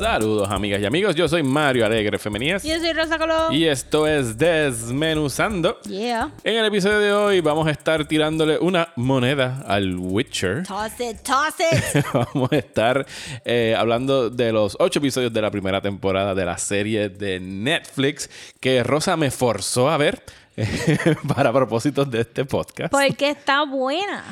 [0.00, 3.52] Saludos amigas y amigos, yo soy Mario Alegre Femenías Yo soy Rosa Colón.
[3.52, 5.78] y esto es Desmenuzando.
[5.82, 6.30] Yeah.
[6.42, 10.66] En el episodio de hoy vamos a estar tirándole una moneda al Witcher.
[10.66, 12.02] Toss it, toss it.
[12.14, 13.04] vamos a estar
[13.44, 18.30] eh, hablando de los ocho episodios de la primera temporada de la serie de Netflix
[18.58, 20.22] que Rosa me forzó a ver
[21.34, 22.90] para propósitos de este podcast.
[22.90, 24.24] Porque está buena.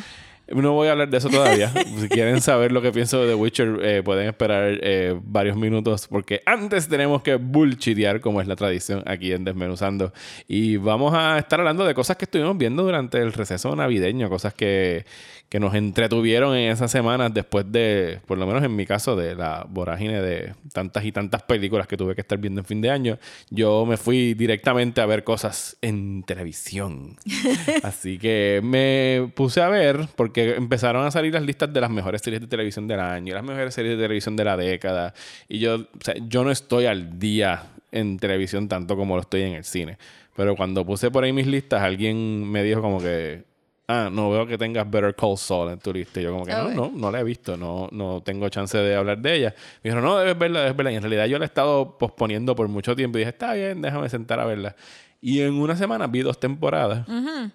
[0.55, 1.69] No voy a hablar de eso todavía.
[2.01, 6.09] si quieren saber lo que pienso de The Witcher, eh, pueden esperar eh, varios minutos
[6.09, 10.13] porque antes tenemos que bullshitear, como es la tradición aquí en Desmenuzando.
[10.47, 14.55] Y vamos a estar hablando de cosas que estuvimos viendo durante el receso navideño, cosas
[14.55, 15.05] que,
[15.49, 19.35] que nos entretuvieron en esas semanas después de, por lo menos en mi caso, de
[19.35, 22.91] la vorágine de tantas y tantas películas que tuve que estar viendo en fin de
[22.91, 23.19] año.
[23.51, 27.17] Yo me fui directamente a ver cosas en televisión.
[27.83, 32.23] Así que me puse a ver porque empezaron a salir las listas de las mejores
[32.23, 35.15] series de televisión del año, las mejores series de televisión de la década.
[35.49, 39.43] Y yo, o sea, yo no estoy al día en televisión tanto como lo estoy
[39.43, 39.99] en el cine.
[40.37, 43.43] Pero cuando puse por ahí mis listas, alguien me dijo como que,
[43.89, 46.21] ah, no veo que tengas Better Call Saul en tu lista.
[46.21, 48.95] Y yo como que, no, no, no la he visto, no, no tengo chance de
[48.95, 49.55] hablar de ella.
[49.83, 50.93] Me dijeron, no, debes verla, debes verla.
[50.93, 53.19] Y en realidad yo la he estado posponiendo por mucho tiempo.
[53.19, 54.77] Y dije, está bien, déjame sentar a verla.
[55.21, 57.07] Y en una semana vi dos temporadas.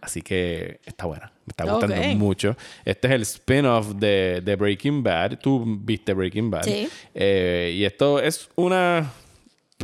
[0.01, 1.31] Así que está buena.
[1.45, 2.55] Me está gustando mucho.
[2.83, 5.39] Este es el spin-off de, de Breaking Bad.
[5.39, 6.63] Tú viste Breaking Bad.
[6.63, 6.89] Sí.
[7.13, 9.11] Eh, y esto es una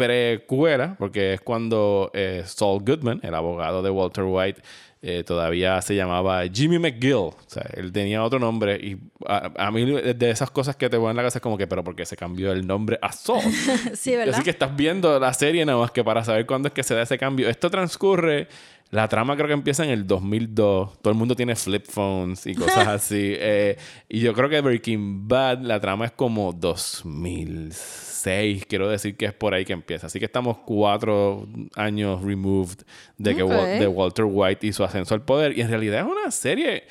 [0.05, 4.61] precuela, porque es cuando eh, Saul Goodman, el abogado de Walter White,
[5.01, 7.13] eh, todavía se llamaba Jimmy McGill.
[7.13, 8.75] O sea, él tenía otro nombre.
[8.75, 11.57] Y a, a mí, de esas cosas que te ponen en la cabeza, es como
[11.57, 13.41] que, pero ¿por qué se cambió el nombre a Saul?
[13.93, 14.35] Sí, ¿verdad?
[14.35, 16.95] Así que estás viendo la serie nada más que para saber cuándo es que se
[16.95, 17.47] da ese cambio.
[17.47, 18.47] Esto transcurre.
[18.91, 21.01] La trama creo que empieza en el 2002.
[21.01, 23.35] Todo el mundo tiene flip phones y cosas así.
[23.37, 23.77] Eh,
[24.07, 28.65] y yo creo que Breaking Bad, la trama es como 2006.
[28.65, 30.07] Quiero decir que es por ahí que empieza.
[30.07, 32.79] Así que estamos cuatro años removed
[33.17, 35.55] de, que de Walter White y su ascenso al poder.
[35.55, 36.85] Y en realidad es una serie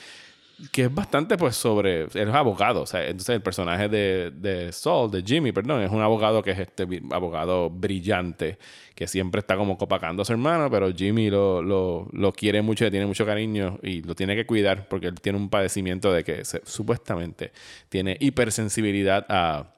[0.73, 4.73] que es bastante pues sobre él es abogado o sea entonces el personaje de, de
[4.73, 8.59] Saul de Jimmy perdón es un abogado que es este abogado brillante
[8.95, 12.85] que siempre está como copacando a su hermano pero Jimmy lo, lo, lo quiere mucho
[12.85, 16.25] le tiene mucho cariño y lo tiene que cuidar porque él tiene un padecimiento de
[16.25, 17.53] que supuestamente
[17.89, 19.78] tiene hipersensibilidad a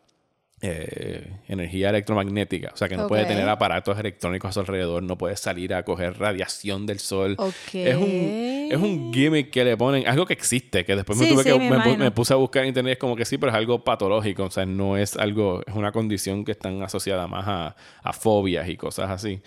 [0.63, 5.17] eh, energía electromagnética, o sea que no puede tener aparatos electrónicos a su alrededor, no
[5.17, 7.37] puede salir a coger radiación del sol.
[7.73, 11.45] Es un, es un gimmick que le ponen, algo que existe, que después me tuve
[11.45, 13.83] sí, que, me puse a buscar en internet, es como que sí, pero es algo
[13.83, 18.13] patológico, o sea, no es algo, es una condición que están asociada más a, a
[18.13, 19.41] fobias y cosas así.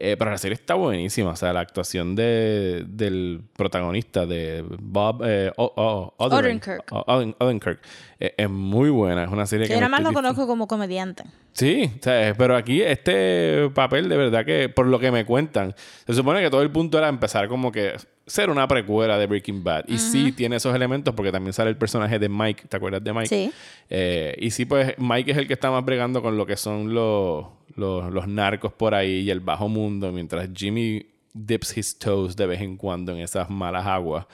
[0.00, 5.22] Eh, pero la serie está buenísima, o sea, la actuación de, del protagonista, de Bob
[5.24, 6.92] eh, Odenkirk, Odenkirk.
[6.92, 7.80] O- Oden- Odenkirk,
[8.20, 9.74] eh, es muy buena, es una serie Yo que...
[9.74, 11.24] me nada más lo conozco como comediante.
[11.52, 15.74] Sí, o sea, pero aquí este papel de verdad que, por lo que me cuentan,
[16.06, 17.96] se supone que todo el punto era empezar como que
[18.28, 19.86] ser una precuela de Breaking Bad.
[19.88, 23.12] Y sí tiene esos elementos porque también sale el personaje de Mike, ¿te acuerdas de
[23.12, 23.26] Mike?
[23.28, 23.50] Sí.
[23.90, 26.94] Eh, y sí, pues Mike es el que está más bregando con lo que son
[26.94, 32.36] los, los, los narcos por ahí y el bajo mundo, mientras Jimmy dips his toes
[32.36, 34.26] de vez en cuando en esas malas aguas.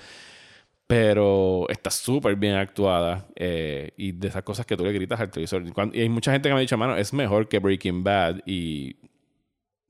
[0.86, 3.26] Pero está súper bien actuada.
[3.36, 5.64] eh, y de esas cosas que tú le gritas al televisor.
[5.92, 8.40] Y hay mucha gente que me ha dicho, mano, es mejor que Breaking Bad.
[8.44, 8.96] Y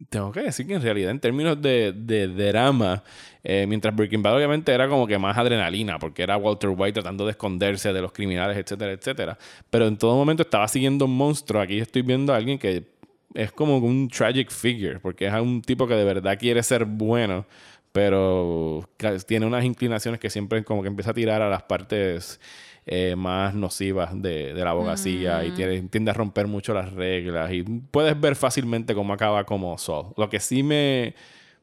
[0.09, 3.03] tengo que decir que en realidad, en términos de, de drama,
[3.43, 7.25] eh, mientras Breaking Bad obviamente era como que más adrenalina, porque era Walter White tratando
[7.25, 9.39] de esconderse de los criminales, etcétera, etcétera.
[9.71, 11.61] Pero en todo momento estaba siguiendo un monstruo.
[11.63, 12.87] Aquí estoy viendo a alguien que
[13.35, 17.47] es como un tragic figure, porque es un tipo que de verdad quiere ser bueno,
[17.93, 18.89] pero
[19.27, 22.41] tiene unas inclinaciones que siempre como que empieza a tirar a las partes
[22.87, 27.51] eh, más nocivas de, de la abogacía y tiene- tiende a romper mucho las reglas
[27.53, 30.13] y puedes ver fácilmente cómo acaba como Saul.
[30.17, 31.15] Lo que sí me,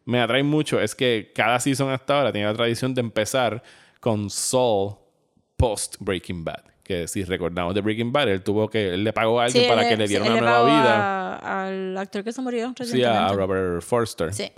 [0.06, 3.62] me atrae mucho es que cada season hasta ahora tiene la tradición de empezar
[4.00, 4.95] con Saul
[5.57, 6.63] post Breaking Bad.
[6.83, 9.69] Que si recordamos de Breaking Bad, él tuvo que, él le pagó a alguien Sí,
[9.69, 11.35] para él- que le sí, diera él una le nueva pagó vida.
[11.38, 13.19] a- al actor que se murió Sí, recientemente.
[13.24, 14.33] a Robert Forster.
[14.33, 14.51] Sí.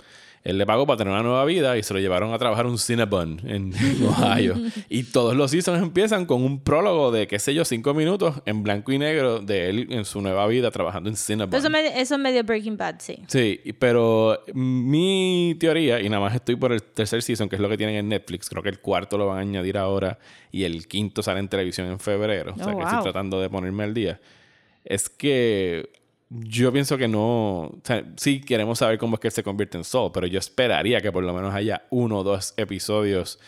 [0.44, 2.76] Él le pagó para tener una nueva vida y se lo llevaron a trabajar un
[2.78, 3.72] Cinnabon en
[4.06, 4.54] Ohio.
[4.90, 8.62] y todos los seasons empiezan con un prólogo de, qué sé yo, cinco minutos en
[8.62, 11.54] blanco y negro de él en su nueva vida trabajando en Cinnabon.
[11.58, 13.16] Eso, me- eso es medio Breaking Bad, sí.
[13.26, 17.68] Sí, pero mi teoría, y nada más estoy por el tercer season, que es lo
[17.70, 20.18] que tienen en Netflix, creo que el cuarto lo van a añadir ahora
[20.52, 23.02] y el quinto sale en televisión en febrero, o sea Oh, que estoy wow.
[23.04, 24.20] tratando de ponerme al día,
[24.84, 25.88] es que
[26.40, 27.72] yo pienso que no,
[28.16, 31.12] sí queremos saber cómo es que él se convierte en Saul, pero yo esperaría que
[31.12, 33.38] por lo menos haya uno o dos episodios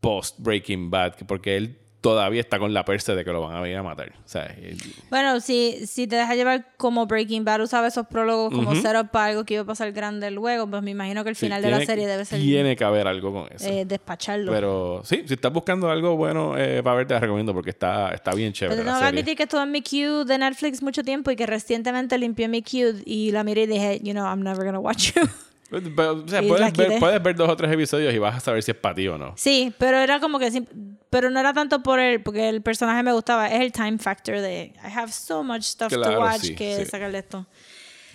[0.00, 3.62] post Breaking Bad, que- porque él todavía está con la perse de que lo van
[3.62, 4.12] a ir a matar.
[4.24, 4.54] O sea,
[5.10, 9.26] Bueno, si, si te dejas llevar como Breaking Bad usaba esos prólogos como setup para
[9.26, 11.70] algo que iba a pasar grande luego, pues me imagino que el sí, final de
[11.70, 13.68] la serie debe ser Tiene que haber algo con eso.
[13.68, 14.52] eh, despacharlo.
[14.52, 18.10] Pero sí, si estás buscando algo bueno eh, para ver, te la recomiendo porque está,
[18.12, 18.76] está bien chévere.
[18.76, 21.46] Pero tengo que admitir que estuve en mi queue de Netflix mucho tiempo y que
[21.46, 25.12] recientemente limpié mi queue y la miré y dije, you know, I'm never gonna watch
[25.14, 25.22] you.
[25.70, 28.70] O sea, puedes, ver, puedes ver dos o tres episodios y vas a saber si
[28.70, 29.34] es para ti o no.
[29.36, 30.62] sí, pero era como que
[31.10, 34.40] pero no era tanto por el porque el personaje me gustaba, es el time factor
[34.40, 36.86] de I have so much stuff Claro, to watch sí, que sí.
[36.86, 37.46] sacarle esto.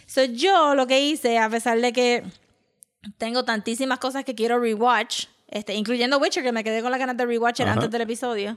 [0.06, 2.24] So yo lo que hice, a pesar de que
[3.18, 7.18] tengo tantísimas cosas que quiero rewatch, este, incluyendo Witcher, que me quedé con la ganas
[7.18, 7.74] de rewatch Ajá.
[7.74, 8.56] antes del episodio.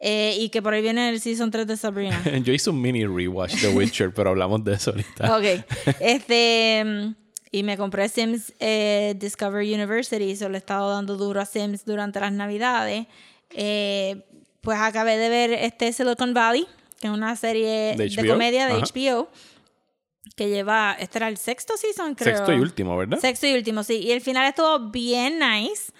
[0.00, 2.20] eh, y que por ahí viene el season 3 de Sabrina.
[2.44, 5.36] Yo hice un mini rewatch de Witcher, pero hablamos de eso ahorita.
[5.36, 5.64] Ok.
[6.00, 7.14] Este.
[7.54, 10.34] Y me compré Sims eh, Discover University.
[10.34, 13.06] So le he estado dando duro a Sims durante las navidades.
[13.50, 14.24] Eh,
[14.60, 16.66] pues acabé de ver este Silicon Valley,
[17.00, 18.86] que es una serie ¿De de, comedia de Ajá.
[18.92, 19.28] HBO.
[20.34, 20.96] Que lleva.
[20.98, 22.38] Este era el sexto season, creo.
[22.38, 23.20] Sexto y último, ¿verdad?
[23.20, 23.98] Sexto y último, sí.
[23.98, 25.92] Y el final estuvo bien nice.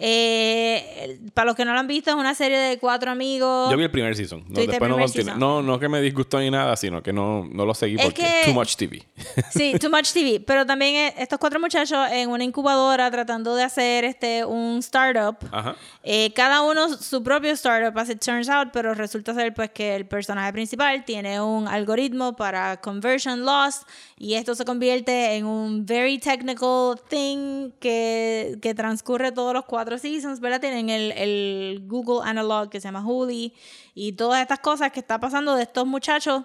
[0.00, 3.68] Eh, para los que no lo han visto, es una serie de cuatro amigos.
[3.70, 4.44] Yo vi el primer season.
[4.48, 5.34] No, después no, continué.
[5.34, 8.22] no, no que me disgustó ni nada, sino que no, no lo seguí Es porque
[8.22, 9.02] que- too much TV.
[9.50, 10.40] Sí, Too Much TV.
[10.46, 15.36] Pero también eh, estos cuatro muchachos en una incubadora tratando de hacer este un startup.
[15.50, 15.74] Ajá.
[16.04, 19.96] Eh, cada uno su propio startup, as it turns out, pero resulta ser pues que
[19.96, 23.82] el personaje principal tiene un algoritmo para conversion loss
[24.16, 29.87] y esto se convierte en un very technical thing que, que transcurre todos los cuatro
[29.96, 30.60] seasons, ¿verdad?
[30.60, 33.54] Tienen el, el Google Analog que se llama Hooli
[33.94, 36.42] y todas estas cosas que está pasando de estos muchachos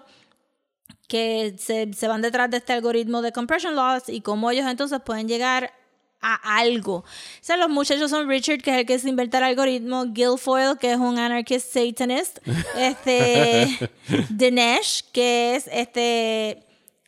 [1.08, 5.00] que se, se van detrás de este algoritmo de compression loss y cómo ellos entonces
[5.04, 5.72] pueden llegar
[6.24, 6.96] a algo.
[6.96, 7.04] O
[7.42, 10.92] sea, los muchachos son Richard, que es el que se inventa el algoritmo, Guilfoyle, que
[10.92, 12.38] es un anarchist satanist,
[12.76, 13.90] este,
[14.30, 16.63] Dinesh, que es este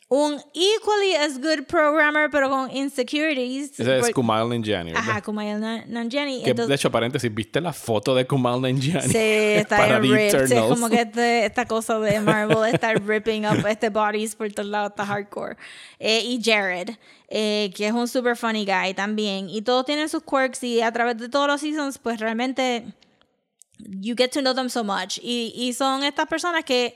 [0.09, 3.73] un equally as good programmer, pero con insecurities.
[3.81, 5.11] Ese es Kumail Nanjiani, ¿verdad?
[5.11, 6.45] Ajá, Kumail Nan- Nanjiani.
[6.45, 9.09] Que, Entonces- de hecho, paréntesis, ¿viste la foto de Kumail Nanjiani?
[9.09, 10.41] Sí, está para bien The ripped.
[10.45, 10.69] Es Eternals?
[10.75, 14.91] como que este- esta cosa de Marvel está ripping up este bodies por todos lados,
[14.91, 15.57] está hardcore.
[15.99, 16.91] Eh, y Jared,
[17.29, 19.51] eh, que es un super funny guy también.
[19.51, 22.85] Y todos tienen sus quirks y a través de todos los seasons, pues realmente
[23.79, 25.19] you get to know them so much.
[25.21, 26.95] Y, y son estas personas que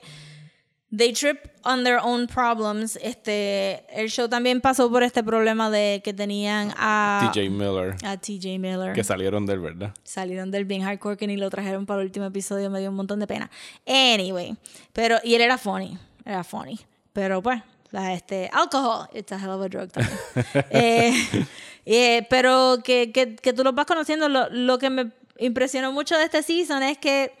[0.95, 2.97] they trip on their own problems.
[3.01, 8.17] Este, el show también pasó por este problema de que tenían a TJ Miller, a
[8.17, 9.93] TJ Miller que salieron de él, ¿verdad?
[10.03, 12.95] salieron del bien hardcore que ni lo trajeron para el último episodio, me dio un
[12.95, 13.49] montón de pena.
[13.87, 14.55] Anyway,
[14.93, 16.79] pero, y él era funny, era funny.
[17.13, 17.61] Pero pues,
[17.91, 20.17] la, este, alcohol, it's a hell of a drug también.
[20.71, 21.45] Eh,
[21.85, 26.17] eh, pero que, que, que tú los vas conociendo, lo, lo que me impresionó mucho
[26.17, 27.33] de este season es que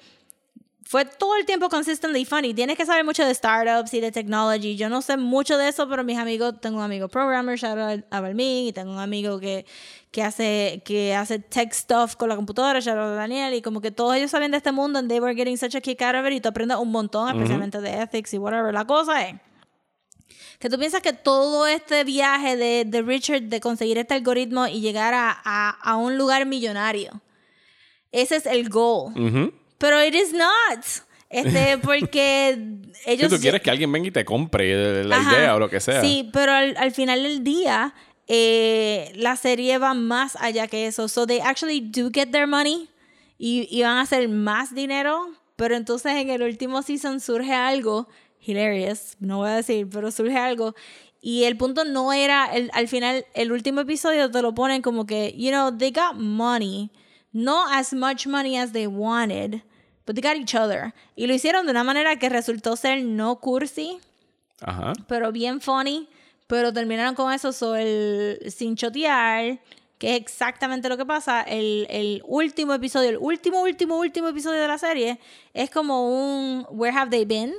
[0.91, 2.53] fue todo el tiempo consistently funny.
[2.53, 4.75] Tienes que saber mucho de startups y de technology.
[4.75, 8.03] Yo no sé mucho de eso, pero mis amigos, tengo un amigo programmer, shout out
[8.11, 9.65] a Balmín, y tengo un amigo que,
[10.11, 13.79] que hace que hace tech stuff con la computadora, shout out a Daniel, y como
[13.79, 16.13] que todos ellos saben de este mundo and they were getting such a kick out
[16.13, 18.73] of it y tú aprendes un montón, especialmente de ethics y whatever.
[18.73, 19.35] La cosa es
[20.59, 24.81] que tú piensas que todo este viaje de, de Richard de conseguir este algoritmo y
[24.81, 27.21] llegar a, a, a un lugar millonario,
[28.11, 29.13] ese es el goal.
[29.81, 30.85] Pero it is not.
[31.29, 32.57] Este, porque
[33.03, 33.29] Si ellos.
[33.29, 35.37] tú quieres que alguien venga y te compre la Ajá.
[35.37, 35.99] idea o lo que sea.
[36.01, 37.93] Sí, pero al, al final del día,
[38.27, 41.07] eh, la serie va más allá que eso.
[41.09, 42.87] So they actually do get their money
[43.37, 45.31] y, y van a hacer más dinero.
[45.57, 48.07] Pero entonces en el último season surge algo
[48.43, 50.73] hilarious, no voy a decir, pero surge algo.
[51.21, 55.05] Y el punto no era, el, al final, el último episodio te lo ponen como
[55.05, 56.89] que, you know, they got money,
[57.31, 59.61] not as much money as they wanted,
[60.05, 60.93] but they got each other.
[61.15, 63.97] Y lo hicieron de una manera que resultó ser no cursi,
[64.61, 64.93] Ajá.
[65.07, 66.07] pero bien funny.
[66.47, 69.59] Pero terminaron con eso sobre el sin chotear,
[69.97, 71.43] que es exactamente lo que pasa.
[71.43, 75.17] El, el último episodio, el último, último, último episodio de la serie
[75.53, 77.53] es como un Where Have They Been?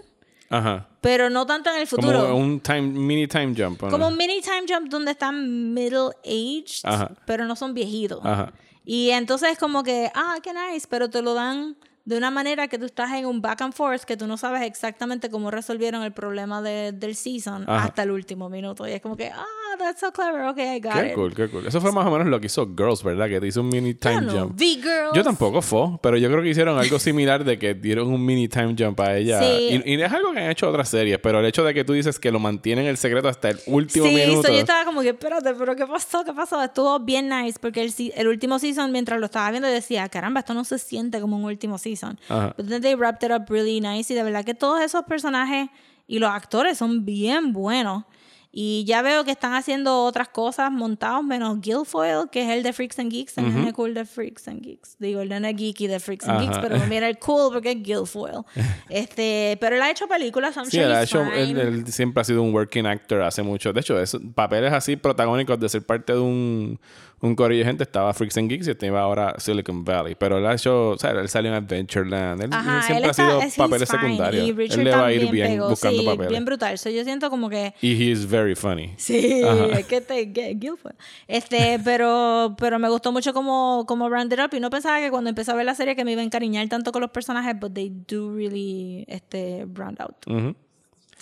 [0.51, 0.87] Ajá.
[1.01, 2.21] pero no tanto en el futuro.
[2.29, 3.83] Como un time, mini time jump.
[3.83, 3.93] ¿o no?
[3.93, 7.11] Como un mini time jump donde están middle aged, Ajá.
[7.25, 8.21] pero no son viejitos.
[8.23, 8.53] Ajá.
[8.85, 12.79] Y entonces como que, ah, qué nice, pero te lo dan de una manera que
[12.79, 16.13] tú estás en un back and forth que tú no sabes exactamente cómo resolvieron el
[16.13, 17.85] problema de- del season Ajá.
[17.85, 18.87] hasta el último minuto.
[18.89, 19.45] Y es como que, ah,
[19.79, 21.15] that's so clever, okay, I got Qué it.
[21.15, 21.67] cool, qué cool.
[21.67, 23.29] Eso fue más o menos lo que hizo Girls, ¿verdad?
[23.29, 24.59] Que te hizo un mini time Yo no jump.
[24.59, 25.13] vi Girls.
[25.15, 28.49] Yo tampoco fue, pero yo creo que hicieron algo similar de que dieron un mini
[28.49, 29.41] time jump a ella.
[29.41, 29.81] Sí.
[29.85, 31.93] Y, y es algo que han hecho otras series, pero el hecho de que tú
[31.93, 34.43] dices que lo mantienen el secreto hasta el último Sí, minuto.
[34.43, 36.25] so yo estaba como que, espérate, pero ¿qué pasó?
[36.25, 36.63] ¿Qué pasó?
[36.63, 40.65] Estuvo bien nice porque el último season, mientras lo estaba viendo, decía, caramba, esto no
[40.65, 42.19] se siente como un último season.
[42.29, 42.55] Ajá.
[42.57, 45.69] But then they wrapped it up really nice y de verdad que todos esos personajes
[46.07, 48.05] y los actores son bien buenos.
[48.55, 52.75] Y ya veo que están haciendo otras cosas montados, menos Guilfoyle, que es el de
[52.75, 54.97] Freaks and Geeks, el nene cool de Freaks and Geeks.
[54.99, 56.53] Digo, el nene geeky de Freaks and Ajá.
[56.53, 58.43] Geeks, pero mira el cool porque es Guilfoyle.
[58.91, 62.21] este, pero él ha hecho películas, I'm Sí, sure él, ha hecho- él- él siempre
[62.21, 63.73] ha sido un working actor hace mucho.
[63.73, 66.79] De hecho, esos papeles así protagónicos de ser parte de un,
[67.21, 70.15] un corillo de gente estaba Freaks and Geeks y estaba ahora Silicon Valley.
[70.15, 72.41] Pero él ha hecho, o sea, él salió en Adventureland.
[72.43, 74.49] Él, él Ajá, siempre él ha está, sido es- papeles secundarios.
[74.49, 75.69] Él le va a ir bien pegó.
[75.71, 76.29] buscando sí, papeles.
[76.31, 76.77] bien brutal.
[76.79, 77.75] So, yo siento como que...
[77.81, 78.95] Y is very funny.
[78.97, 79.79] Sí, Ajá.
[79.79, 80.25] es que te...
[80.55, 80.97] Guilfoyle.
[81.29, 85.31] Este, pero, pero me gustó mucho como, como rounded up y no pensaba que cuando
[85.31, 87.73] empecé a ver la serie que me iba a encariñar tanto con los personajes, but
[87.73, 90.27] they do really este, round out.
[90.27, 90.55] Ujú.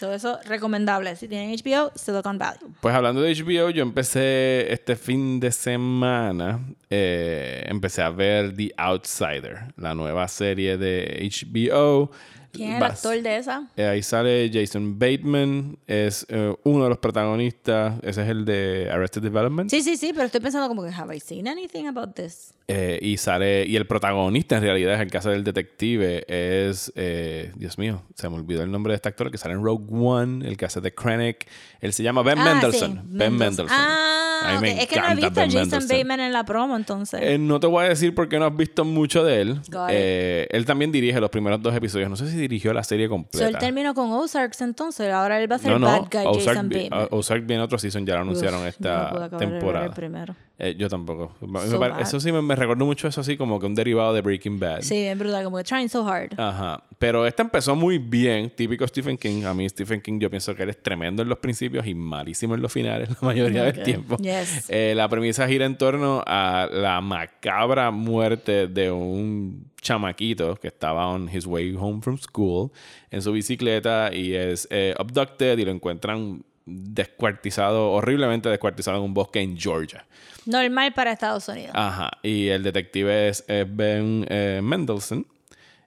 [0.01, 1.15] So, eso recomendable.
[1.15, 2.59] Si tienen HBO, Silicon Valley.
[2.81, 6.59] Pues hablando de HBO, yo empecé este fin de semana,
[6.89, 12.11] eh, empecé a ver The Outsider, la nueva serie de HBO.
[12.53, 13.69] ¿Quién es el actor de esa?
[13.77, 18.89] Eh, ahí sale Jason Bateman, es eh, uno de los protagonistas, ese es el de
[18.91, 19.71] Arrested Development.
[19.71, 22.53] Sí, sí, sí, pero estoy pensando como que, have I seen anything about this?
[22.69, 27.53] Eh, y sale, y el protagonista en realidad es el caso del detective, es, eh,
[27.57, 30.47] Dios mío, se me olvidó el nombre de este actor, que sale en Rogue One,
[30.47, 31.47] el que hace de Krennic,
[31.81, 32.95] él se llama Ben Ah, Mendelsohn.
[32.97, 33.67] sí, Ben Mendelsohn.
[33.71, 34.30] Ah,
[34.65, 35.87] Es que no he visto a Jason.
[35.89, 37.21] Bateman en la promo, entonces.
[37.23, 39.61] Eh, no te voy a decir porque no has visto mucho de él.
[39.91, 42.09] Eh, él también dirige los primeros dos episodios.
[42.11, 43.59] No sé si dirigió la serie So, él completa.
[43.59, 45.87] terminó con Ozarks entonces, ahora él va a ser no, no.
[45.87, 47.09] bad guy Ozark, Jason Bateman.
[47.11, 49.87] Ozark viene otro season, ya lo anunciaron Uf, esta no temporada.
[49.87, 50.35] el primero.
[50.63, 51.33] Eh, yo tampoco.
[51.41, 54.61] So eso sí me, me recordó mucho eso así como que un derivado de Breaking
[54.61, 54.83] Bad.
[54.83, 56.39] Sí, es brutal, como que trying so hard.
[56.39, 56.83] Ajá.
[56.99, 59.45] Pero esta empezó muy bien, típico Stephen King.
[59.45, 62.55] A mí Stephen King yo pienso que él es tremendo en los principios y malísimo
[62.55, 63.75] en los finales la mayoría Ok.
[63.75, 64.17] del tiempo.
[64.19, 64.67] Yes.
[64.69, 71.07] Eh, la premisa gira en torno a la macabra muerte de un chamaquito que estaba
[71.09, 72.71] on his way home from school
[73.11, 79.15] en su bicicleta y es eh, abducted y lo encuentran descuartizado, horriblemente descuartizado en un
[79.15, 80.07] bosque en Georgia.
[80.47, 81.73] Normal para Estados Unidos.
[81.75, 82.11] Ajá.
[82.23, 85.27] Y el detective es, eh, Ben eh, Mendelsohn.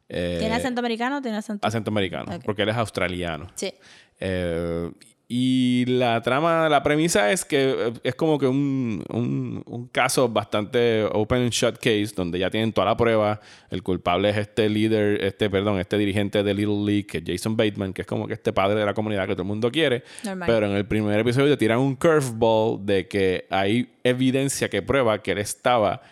[0.09, 1.65] Eh, ¿Tiene acento americano o tiene acento?
[1.65, 3.47] acento americano, porque él es australiano.
[3.55, 3.73] Sí.
[4.19, 4.91] Eh,
[5.35, 11.05] y la trama, la premisa es que es como que un, un, un caso bastante
[11.11, 13.41] open and shut case, donde ya tienen toda la prueba.
[13.71, 17.57] El culpable es este líder, este, perdón, este dirigente de Little League, que es Jason
[17.57, 20.03] Bateman, que es como que este padre de la comunidad que todo el mundo quiere.
[20.23, 20.45] Normal.
[20.45, 25.23] Pero en el primer episodio te tiran un curveball de que hay evidencia que prueba
[25.23, 26.03] que él estaba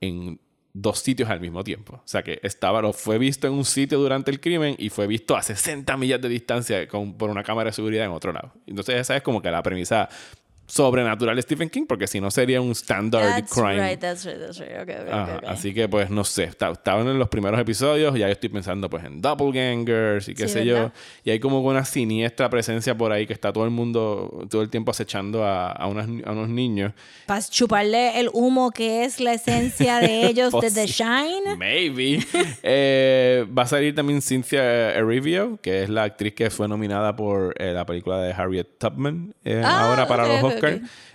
[0.00, 0.40] en
[0.72, 1.94] dos sitios al mismo tiempo.
[1.96, 5.06] O sea que estaba, lo fue visto en un sitio durante el crimen y fue
[5.06, 8.52] visto a 60 millas de distancia con, por una cámara de seguridad en otro lado.
[8.66, 10.08] Entonces esa es como que la premisa
[10.70, 13.80] sobrenatural Stephen King, porque si no sería un standard That's crime.
[13.90, 14.70] right, that's right, that's right.
[14.82, 15.48] Okay, okay, Ajá, okay.
[15.48, 19.04] Así que pues no sé, estaban en los primeros episodios, ya yo estoy pensando pues
[19.04, 20.92] en doppelgangers y qué Sí, sé ¿verdad?
[20.94, 21.00] yo.
[21.24, 24.70] Y hay como una siniestra presencia por ahí que está todo el mundo, todo el
[24.70, 26.92] tiempo acechando a, a, unas- a unos niños.
[27.26, 31.56] Para chuparle el humo que es la esencia de ellos de The Shine.
[31.56, 32.20] Maybe.
[32.62, 37.54] Eh, va a salir también Cynthia Erivo, que es la actriz que fue nominada por
[37.58, 40.40] eh, la película de Harriet Tubman eh, Ah, ahora para los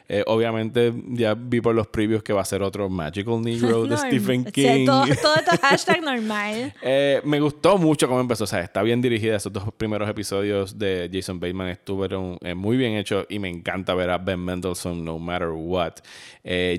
[0.07, 3.97] Eh, obviamente ya vi por los previews que va a ser otro Magical Negro de
[3.97, 4.85] Stephen o sea, King.
[4.85, 6.73] todo, todo esto es hashtag normal.
[6.83, 8.43] Eh, me gustó mucho cómo empezó.
[8.43, 9.35] O sea, está bien dirigida.
[9.35, 13.95] Esos dos primeros episodios de Jason Bateman estuvieron eh, muy bien hechos y me encanta
[13.95, 15.93] ver a Ben Mendelsohn no matter what.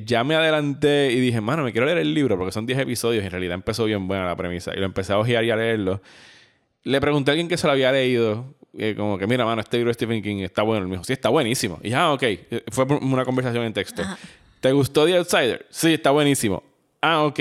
[0.05, 3.25] Ya me adelanté y dije, mano, me quiero leer el libro porque son 10 episodios
[3.25, 4.73] y en realidad empezó bien buena la premisa.
[4.73, 6.01] Y lo empecé a ojear y a leerlo.
[6.85, 9.77] Le pregunté a alguien que se lo había leído, eh, como que, mira, mano, este
[9.79, 10.83] libro de Stephen King está bueno.
[10.83, 11.79] Él me dijo, sí, está buenísimo.
[11.83, 12.23] Y ya, ok.
[12.23, 14.03] Eh, Fue una conversación en texto.
[14.61, 15.67] ¿Te gustó The Outsider?
[15.71, 16.63] Sí, está buenísimo.
[17.01, 17.41] Ah, ok.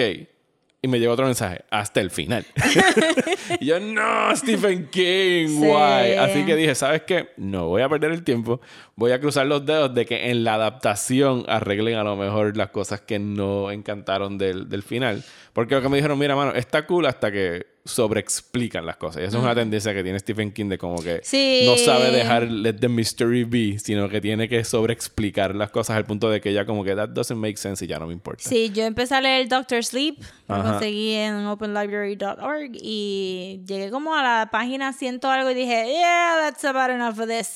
[0.81, 2.45] Y me llegó otro mensaje, hasta el final.
[3.59, 5.57] y yo, no, Stephen King, Sí.
[5.57, 6.13] guay.
[6.13, 7.29] Así que dije, ¿sabes qué?
[7.37, 8.61] No voy a perder el tiempo.
[8.95, 12.69] Voy a cruzar los dedos de que en la adaptación arreglen a lo mejor las
[12.69, 15.23] cosas que no encantaron del, del final.
[15.53, 19.21] Porque lo que me dijeron, mira, mano, está cool hasta que sobreexplican las cosas.
[19.21, 21.63] Y eso es una tendencia que tiene Stephen King de como que Sí.
[21.65, 26.05] no sabe dejar let the mystery be, sino que tiene que sobreexplicar las cosas al
[26.05, 28.43] punto de que ya como que that doesn't make sense y ya no me importa.
[28.43, 34.23] Sí, yo empecé a leer Doctor Sleep, lo conseguí en openlibrary.org y llegué como a
[34.23, 37.51] la página ciento algo y dije, yeah, that's about enough of this.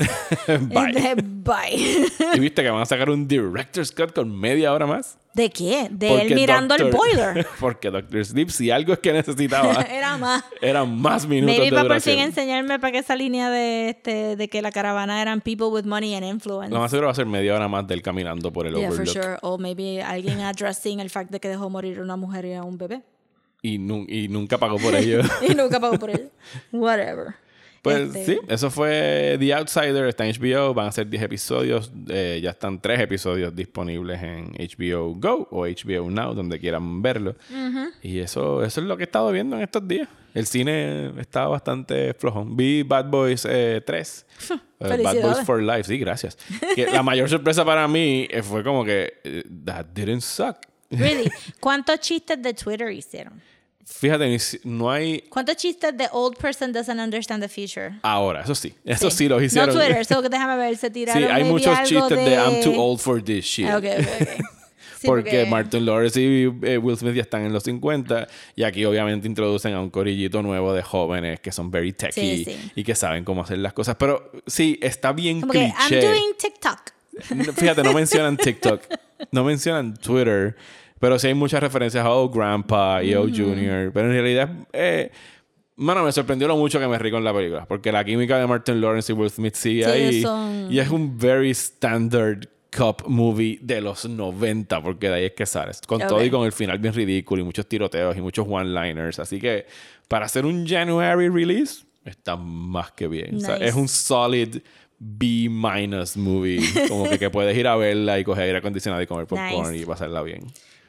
[0.70, 0.90] Bye.
[0.92, 2.06] Y dije, Bye.
[2.36, 5.18] ¿Y viste que van a sacar un director's cut con media hora más?
[5.39, 5.88] ¿De qué?
[5.89, 7.48] De Porque él mirando el Doctor- boiler.
[7.62, 10.43] Porque Doctor Sleep, si algo es que necesitaba, Era más.
[10.62, 14.36] eran más minutos Maybe de para por fin enseñarme para que esa línea de, este,
[14.36, 16.74] de que la caravana eran people with money and influence.
[16.74, 19.00] Lo más seguro va a ser media hora más del caminando por el Yeah, for
[19.01, 19.13] Overlook.
[19.24, 19.38] sure.
[19.43, 22.77] O maybe alguien addressing el fact de que dejó morir una mujer y a un
[22.77, 23.01] bebé.
[23.62, 25.22] Y, nu- y nunca pagó por ello.
[25.50, 26.29] Y nunca pagó por él.
[26.74, 27.36] Whatever.
[27.82, 31.92] Pues Este, sí, eso fue The Outsider, está en HBO, van a ser 10 episodios,
[32.10, 37.36] eh, ya están 3 episodios disponibles en HBO Go o HBO Now, donde quieran verlo.
[38.02, 40.10] Y eso, eso es lo que he estado viendo en estos días.
[40.34, 42.56] El cine está bastante flojón.
[42.56, 44.26] Vi Bad Boys eh, 3.
[44.80, 45.22] eh, Bad.
[45.22, 46.38] Boys for Life, sí, gracias.
[46.76, 50.58] Que la mayor sorpresa para mí eh, fue como que, that didn't suck.
[50.92, 51.32] Really.
[51.60, 53.42] ¿Cuántos chistes de Twitter hicieron?
[53.91, 55.22] Fíjate, no hay...
[55.29, 57.96] ¿Cuántos chistes de old person doesn't understand the future?
[58.01, 59.75] Ahora, eso sí, eso sí, los No hicieron.
[59.75, 62.29] Twitter, so que déjame ver, se Sí, tiraron hay maybe muchos chistes de...
[62.29, 63.67] de I'm too old for this shit.
[63.69, 64.46] Ok, ok.
[65.00, 68.27] Sí, porque, Martin Lawrence y eh, Will Smith ya están en los 50
[68.58, 72.43] y aquí obviamente introducen a un corillito nuevo de jóvenes que son very techy Sí,
[72.43, 72.72] sí.
[72.75, 73.96] y que saben cómo hacer las cosas.
[73.98, 76.05] Pero sí, está bien Como que I'm cliché.
[76.05, 76.79] doing TikTok.
[77.34, 78.81] No, Fíjate, no mencionan TikTok,
[79.31, 80.58] no mencionan Twitter,
[81.00, 83.91] pero sí hay muchas referencias a Oh Grandpa y Oh Junior.
[83.94, 85.12] Pero en realidad, eh,
[85.75, 88.48] mano, me sorprendió lo mucho que me rí con la película, porque la química de
[88.48, 90.22] Martin Lawrence y Will Smith sigue Sí, ahí.
[90.22, 95.32] son- Y es un very standard cop movie de los 90, porque de ahí es
[95.32, 95.82] que sales.
[95.88, 96.25] Con todo Ok.
[96.25, 99.18] y con el final bien ridículo y muchos tiroteos y muchos one-liners.
[99.20, 99.65] Así que
[100.08, 103.38] para hacer un January release, está más que bien.
[103.38, 103.70] O sea, Nice.
[103.70, 104.58] es un solid
[105.00, 106.60] B minus movie.
[106.88, 109.84] Como que, que puedes ir a verla y coger aire acondicionado y comer popcorn Nice.
[109.84, 110.41] y pasarla bien.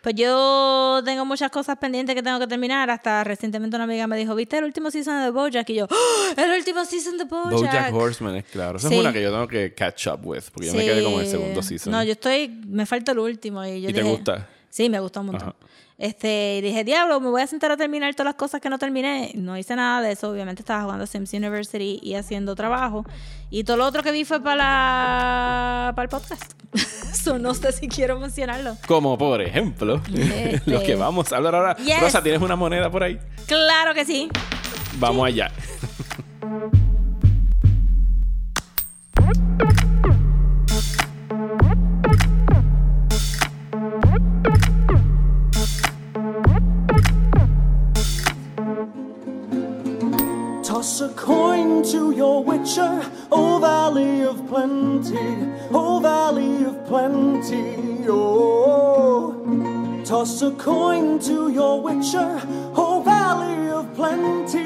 [0.03, 2.89] Pues yo tengo muchas cosas pendientes que tengo que terminar.
[2.91, 5.69] Hasta recientemente una amiga me dijo, ¿viste el último season de Bojack?
[5.71, 6.41] Y yo, ¡Oh!
[6.41, 7.51] el último season de Bojack.
[7.53, 8.79] Bojack Horseman es claro.
[8.79, 8.95] Esa Sí.
[8.95, 10.45] es una que yo tengo que catch up with.
[10.53, 11.93] Porque yo me quedé como en el segundo season.
[11.93, 13.65] No, yo estoy, me falta el último.
[13.65, 14.49] ¿Y, yo ¿Y te gusta?
[14.71, 15.49] Sí, me gustó un montón.
[15.51, 15.57] Ajá.
[15.99, 19.33] Este, dije, diablo, me voy a sentar a terminar todas las cosas que no terminé.
[19.35, 20.31] No hice nada de eso.
[20.31, 23.05] Obviamente estaba jugando Sims University y haciendo trabajo.
[23.51, 25.93] Y todo lo otro que vi fue para la...
[25.95, 26.53] para el podcast.
[27.13, 28.79] so, no sé si quiero mencionarlo.
[28.89, 31.77] Como por ejemplo, Este- lo que vamos a hablar ahora.
[31.77, 32.01] Yes.
[32.01, 33.19] Rosa, ¿tienes una moneda por ahí?
[33.47, 34.31] Claro que sí.
[34.99, 35.53] Vamos allá.
[50.81, 55.19] Toss a coin to your witcher, O Valley of Plenty,
[55.75, 59.37] O Valley of Plenty, oh.
[60.07, 62.41] Toss a coin to your witcher,
[62.75, 64.65] O Valley of Plenty.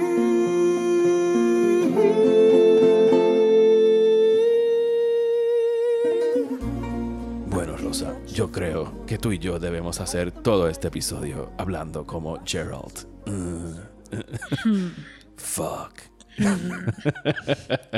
[7.50, 12.38] Bueno, Rosa, yo creo que tú y yo debemos hacer todo este episodio hablando como
[12.44, 13.05] Gerald.
[13.27, 13.94] Mm.
[15.37, 16.03] Fuck.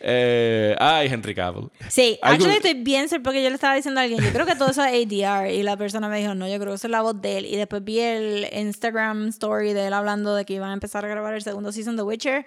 [0.00, 1.68] eh, ay, Henry Cavill.
[1.88, 4.70] Sí, actually estoy bien porque yo le estaba diciendo a alguien, yo creo que todo
[4.70, 7.02] eso es ADR y la persona me dijo, no, yo creo que eso es la
[7.02, 7.46] voz de él.
[7.46, 11.08] Y después vi el Instagram story de él hablando de que iban a empezar a
[11.08, 12.46] grabar el segundo season de Witcher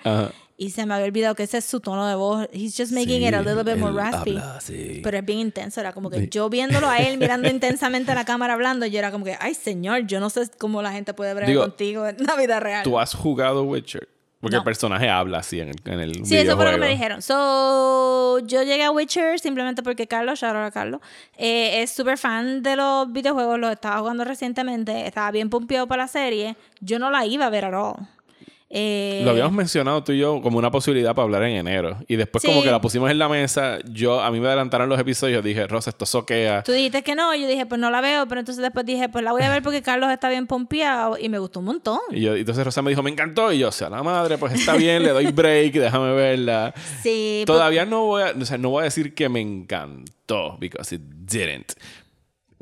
[0.58, 2.48] y se me había olvidado que ese es su tono de voz.
[2.52, 4.38] He's just making Sí, it a little bit more raspy.
[4.38, 4.60] habla.
[5.02, 8.26] Pero es bien intenso, era como que yo viéndolo a él mirando intensamente a la
[8.26, 11.30] cámara hablando, yo era como que, ay señor, yo no sé cómo la gente puede
[11.46, 12.84] Digo, contigo en la vida real.
[12.84, 14.10] ¿Tú has jugado Witcher?
[14.42, 14.60] Porque No.
[14.62, 16.80] el personaje habla así en el, en el Sí, eso fue lo que videojuego.
[16.80, 17.22] me dijeron.
[17.22, 21.02] So, yo llegué a Witcher simplemente porque Carlos, shout out a Carlos,
[21.38, 26.04] eh, es súper fan de los videojuegos, los estaba jugando recientemente, estaba bien pompeado para
[26.04, 26.56] la serie.
[26.80, 28.08] Yo no la iba a ver at all.
[28.72, 31.98] Eh, Lo habíamos mencionado tú y yo como una posibilidad para hablar en enero.
[32.08, 32.48] Y después Sí.
[32.48, 35.66] como que la pusimos en la mesa, yo a mí me adelantaron los episodios, dije,
[35.66, 36.62] Rosa, esto soquea.
[36.62, 39.10] Tú dijiste que no, y yo dije, pues no la veo, pero entonces después dije,
[39.10, 42.00] pues la voy a ver porque Carlos está bien pompeado y me gustó un montón.
[42.12, 43.52] Y yo, entonces Rosa me dijo, me encantó.
[43.52, 46.72] Y yo, o sea, la madre, pues está bien, le doy break, déjame verla.
[47.02, 50.58] Sí, pues, Todavía no voy a, o sea, no voy a decir que me encantó,
[50.60, 51.72] because it didn't.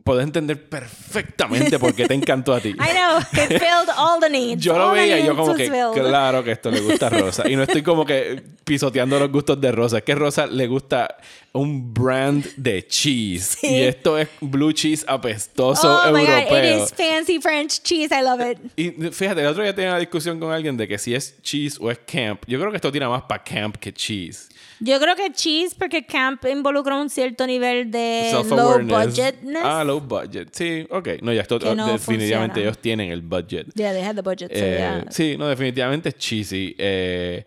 [0.08, 2.70] Puedo entender perfectamente por qué te encantó a ti.
[2.70, 4.64] I know, it filled all the needs.
[4.64, 5.92] Yo lo All veía y yo como que, filled.
[5.94, 7.50] claro que esto le gusta a Rosa.
[7.50, 9.98] Y no estoy como que pisoteando los gustos de Rosa.
[9.98, 11.18] Es que Rosa le gusta
[11.58, 13.58] un brand de cheese.
[13.64, 16.84] Y esto es blue cheese apestoso oh my god, it europeo.
[16.84, 18.12] is fancy French cheese.
[18.12, 18.58] I love it.
[18.76, 21.78] Y fíjate, el otro día tenía una discusión con alguien de que si es cheese
[21.80, 22.44] o es camp.
[22.48, 24.50] Yo creo que esto tira más para camp que cheese.
[24.80, 29.64] Yo creo que cheese porque camp involucra un cierto nivel de low budgetness.
[29.64, 30.50] Ah, low budget.
[30.52, 31.22] Sí, ok.
[31.22, 32.62] No, ya esto no definitivamente funciona.
[32.62, 33.68] ellos tienen el budget.
[33.74, 34.52] Yeah, they had the budget.
[34.52, 35.06] so Eh, yeah.
[35.10, 36.76] Sí, no, definitivamente es cheesy.
[36.78, 37.44] Eh,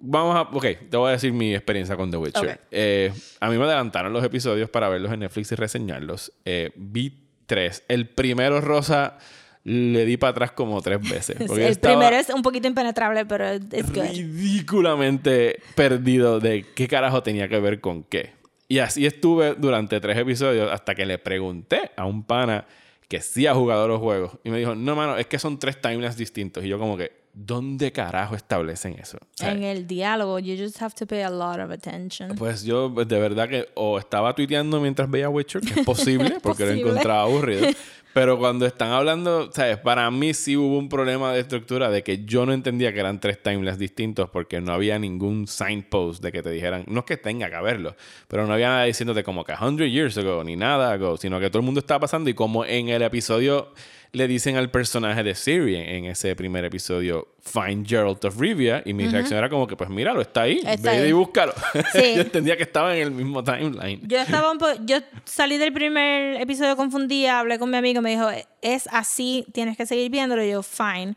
[0.00, 0.42] vamos a.
[0.42, 2.50] Ok, te voy a decir mi experiencia con The Witcher.
[2.50, 2.60] Ok.
[2.70, 6.32] Eh, a mí me adelantaron los episodios para verlos en Netflix y reseñarlos.
[6.44, 7.84] Eh, vi tres.
[7.88, 9.18] El primero, Rosa,
[9.64, 11.36] le di para atrás como tres veces.
[11.46, 14.02] porque el primero es un poquito impenetrable, pero good.
[14.10, 18.32] ridículamente perdido de qué carajo tenía que ver con qué.
[18.68, 22.66] Y así estuve durante tres episodios hasta que le pregunté a un pana
[23.08, 24.38] que sí ha jugado los juegos.
[24.44, 26.64] Y me dijo, no, mano, es que son tres timelines distintos.
[26.64, 29.18] Y yo como que, ¿dónde carajo establecen eso?
[29.18, 32.34] O sea, En el diálogo, you just have to pay a lot of attention.
[32.36, 36.64] Pues yo de verdad que o estaba tuiteando mientras veía Witcher, que es posible, porque
[36.64, 36.90] lo Posible.
[36.90, 37.66] encontraba aburrido.
[38.12, 39.78] Pero cuando están hablando, ¿sabes?
[39.78, 43.20] Para mí sí hubo un problema de estructura de que yo no entendía que eran
[43.20, 47.16] tres timelines distintos porque no había ningún signpost de que te dijeran, no es que
[47.16, 47.94] tenga que haberlo,
[48.26, 51.50] pero no había nada diciéndote como que 100 years ago ni nada ago, sino que
[51.50, 53.72] todo el mundo estaba pasando y como en el episodio
[54.12, 58.92] le dicen al personaje de Siri en ese primer episodio, Find Geralt of Rivia, y
[58.92, 61.52] mi reacción era como que, pues míralo, está ahí, Está ve y búscalo.
[61.92, 62.14] Sí.
[62.16, 64.00] yo entendía que estaba en el mismo timeline.
[64.06, 68.10] Yo estaba un po- yo salí del primer episodio confundida, hablé con mi amigo, me
[68.10, 68.28] dijo,
[68.62, 71.14] es así, tienes que seguir viéndolo, y yo, fine.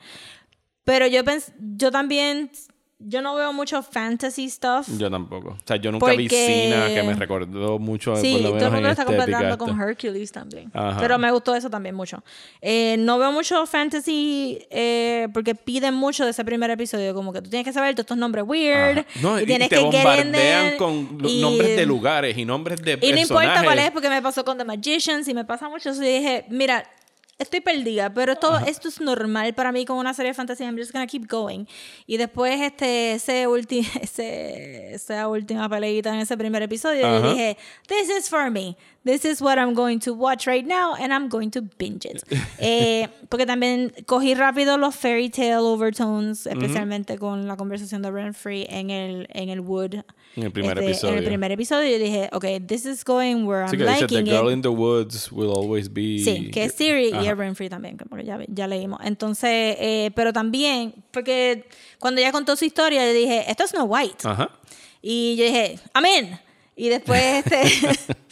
[0.84, 2.52] Pero yo pens yo también,
[3.06, 4.88] yo no veo mucho fantasy stuff.
[4.98, 5.50] Yo tampoco.
[5.50, 8.54] O sea, yo nunca vi Porque- Cena, que me recordó mucho, Sí, por lo todo
[8.56, 8.72] menos el
[9.08, 9.58] mundo está esto.
[9.58, 10.72] con Hercules también.
[10.74, 11.00] Ajá.
[11.00, 12.24] Pero me gustó eso también mucho.
[12.62, 17.14] Eh, no veo mucho fantasy eh, porque piden mucho de ese primer episodio.
[17.14, 19.06] Como que tú tienes que saber todos estos nombres weird.
[19.22, 22.96] No, y, tienes te que bombardean con y- nombres de lugares y nombres de Y
[22.96, 23.30] no personajes.
[23.30, 26.04] importa cuál es, porque me pasó con The Magicians y me pasa mucho eso.
[26.04, 26.84] Y dije, mira,
[27.44, 30.66] estoy perdida, pero esto, esto es normal para mí con una serie de fantasía.
[30.68, 31.66] I'm just gonna keep going.
[32.08, 37.30] Y después, este, ese ulti ese, esa última peleita en ese primer episodio, yo Ajá.
[37.30, 38.76] dije, this is for me.
[39.06, 42.24] This is what I'm going to watch right now and I'm going to binge it.
[42.60, 48.66] Eh, porque también cogí rápido los fairy tale overtones, especialmente con la conversación de Renfrey
[48.70, 50.04] en el, en el Wood.
[50.36, 51.18] En el primer Este, En episodio.
[51.20, 54.16] el primer episodio yo dije, ok, this is going where Sí, I'm que dice, The
[54.16, 54.54] liking girl it.
[54.54, 56.20] in the woods will always be...
[56.20, 57.32] Sí, que es Siri y Ajá.
[57.32, 59.00] es Renfrey también, que porque ya, ya leímos.
[59.04, 61.66] Entonces, eh, pero también, porque
[62.00, 64.28] cuando ella contó su historia, yo dije, esto es Snow White.
[64.28, 64.50] Ajá.
[65.02, 66.40] Y yo dije, amén.
[66.76, 67.62] Y después, este,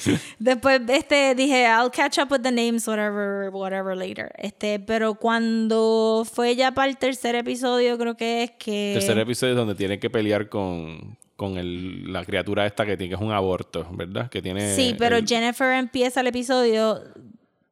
[0.40, 4.32] después, este, dije, I'll catch up with the names, whatever, whatever later.
[4.40, 8.94] Este, pero cuando fue ya para el tercer episodio, creo que es que...
[8.96, 13.10] Tercer episodio es donde tiene que pelear con, con el- la criatura esta que tiene
[13.10, 14.30] que es un aborto, ¿verdad?
[14.30, 14.76] Que tiene...
[14.76, 17.02] Sí, pero el- Jennifer empieza el episodio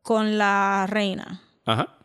[0.01, 1.43] con la reina.
[1.67, 1.95] Ajá.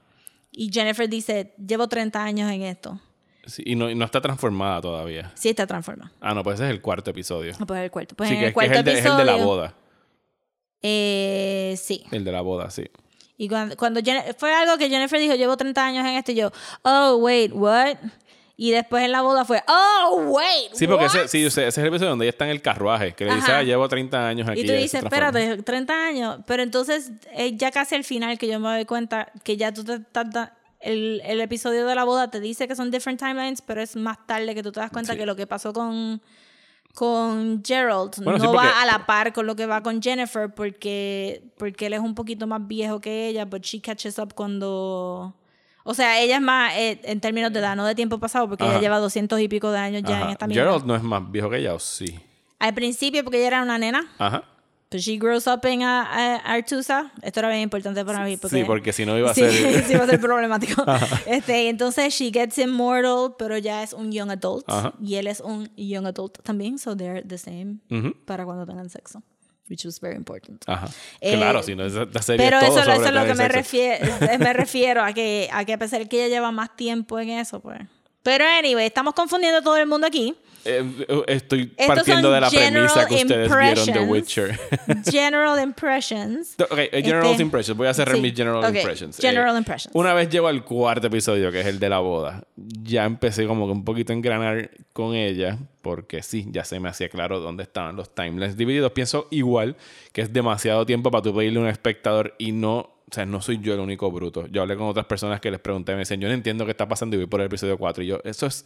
[0.52, 3.00] Y Jennifer dice, llevo 30 años en esto.
[3.46, 5.32] Sí, y, no, y no está transformada todavía.
[5.36, 6.12] Sí está transformada.
[6.20, 7.54] Ah, no, pues ese es el cuarto episodio.
[7.58, 8.14] No, pues el cuarto.
[8.14, 9.36] Pues sí, en que, el es, que es cuarto el de, es el de la
[9.36, 9.74] boda.
[10.82, 12.04] Eh, sí.
[12.10, 12.84] El de la boda, sí.
[13.38, 16.36] Y cuando, cuando Jen- fue algo que Jennifer dijo, llevo 30 años en esto, y
[16.36, 17.96] yo, oh, wait, what?
[18.56, 21.16] Y después en la boda fue, oh, wait, Sí, porque what?
[21.16, 23.50] ese, sí, ese es el episodio donde ella está en el carruaje, que le dice,
[23.50, 24.60] ah, llevo 30 años aquí.
[24.60, 26.38] Y tú dices, espérate, 30 años.
[26.46, 29.82] Pero entonces, eh, ya casi al final, que yo me doy cuenta que ya tú
[29.82, 30.50] te estás.
[30.78, 34.18] El, el episodio de la boda te dice que son different timelines, pero es más
[34.26, 35.18] tarde que tú te das cuenta Sí.
[35.18, 36.20] que lo que pasó con,
[36.94, 40.00] con Gerald Bueno, no sí, porque- va a la par con lo que va con
[40.00, 44.34] Jennifer, porque, porque él es un poquito más viejo que ella, but she catches up
[44.34, 45.34] cuando.
[45.86, 48.64] O sea, ella es más eh, en términos de edad, no de tiempo pasado, porque
[48.64, 48.72] Ajá.
[48.72, 50.24] ella lleva doscientos y pico de años ya Ajá.
[50.24, 50.62] en esta misma.
[50.62, 52.18] Gerald no es más viejo que ella, ¿o sí?
[52.58, 54.10] Al principio, porque ella era una nena.
[54.18, 54.44] Ajá.
[54.88, 57.12] Pues she grows up en Artusa.
[57.20, 58.36] Esto era bien importante para mí.
[58.36, 59.84] Porque, Sí, porque si no iba a Sí, ser...
[59.86, 60.84] sí iba a ser problemático.
[61.26, 64.64] este, entonces, she gets immortal, pero ya es un young adult.
[64.68, 64.94] Ajá.
[65.02, 68.14] Y él es un young adult también, so they're the same Ujú.
[68.24, 69.22] para cuando tengan sexo.
[69.68, 70.62] Which was very important.
[70.66, 70.88] Ajá.
[71.20, 73.48] Eh, claro, si no, la serie Pero es todo eso, eso es lo que me,
[73.48, 74.06] refiero,
[74.38, 77.30] me refiero a que, a que a pesar de que ella lleva más tiempo en
[77.30, 77.80] eso, pues.
[78.22, 80.34] Pero anyway, estamos confundiendo a todo el mundo aquí.
[80.64, 84.00] Eh, estoy Estos partiendo de la premisa que ustedes vieron The.
[84.00, 84.58] Witcher.
[85.10, 86.54] General impressions.
[86.58, 87.76] ok, eh, General Este, Impressions.
[87.76, 89.18] Voy a cerrar sí, mis General ok, Impressions.
[89.18, 89.94] General Eh, impressions.
[89.94, 93.66] Una vez llego al cuarto episodio, que es el de la boda, ya empecé como
[93.66, 97.62] que un poquito a engranar con ella, porque sí, ya se me hacía claro dónde
[97.62, 98.92] estaban los timelines divididos.
[98.92, 99.76] Pienso igual
[100.12, 103.42] que es demasiado tiempo para tú pedirle a un espectador y no, o sea, no
[103.42, 104.46] soy yo el único bruto.
[104.46, 106.88] Yo hablé con otras personas que les pregunté, me decían, yo no entiendo qué está
[106.88, 108.02] pasando y voy por el episodio 4.
[108.02, 108.64] Y yo, eso es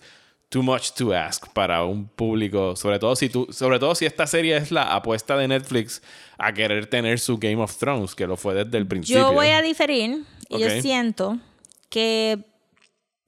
[0.51, 4.27] too much to ask para un público, sobre todo si tú, sobre todo si esta
[4.27, 6.03] serie es la apuesta de Netflix
[6.39, 9.23] a querer tener su Game of Thrones, que lo fue desde el principio.
[9.23, 11.39] Yo voy a diferir y yo siento
[11.91, 12.45] que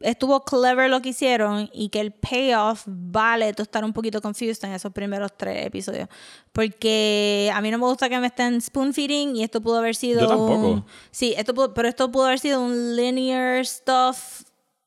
[0.00, 4.64] estuvo clever lo que hicieron y que el payoff vale tú estar un poquito confused
[4.64, 6.08] en esos primeros tres episodios.
[6.52, 9.94] Porque a mí no me gusta que me estén spoon feeding y esto pudo haber
[9.94, 10.68] sido Yo tampoco.
[10.72, 14.42] un- sí, esto pudo- pero esto pudo haber sido un linear stuff,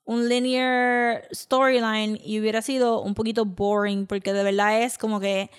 [0.06, 5.50] un linear storyline y hubiera sido un poquito boring porque de verdad es como que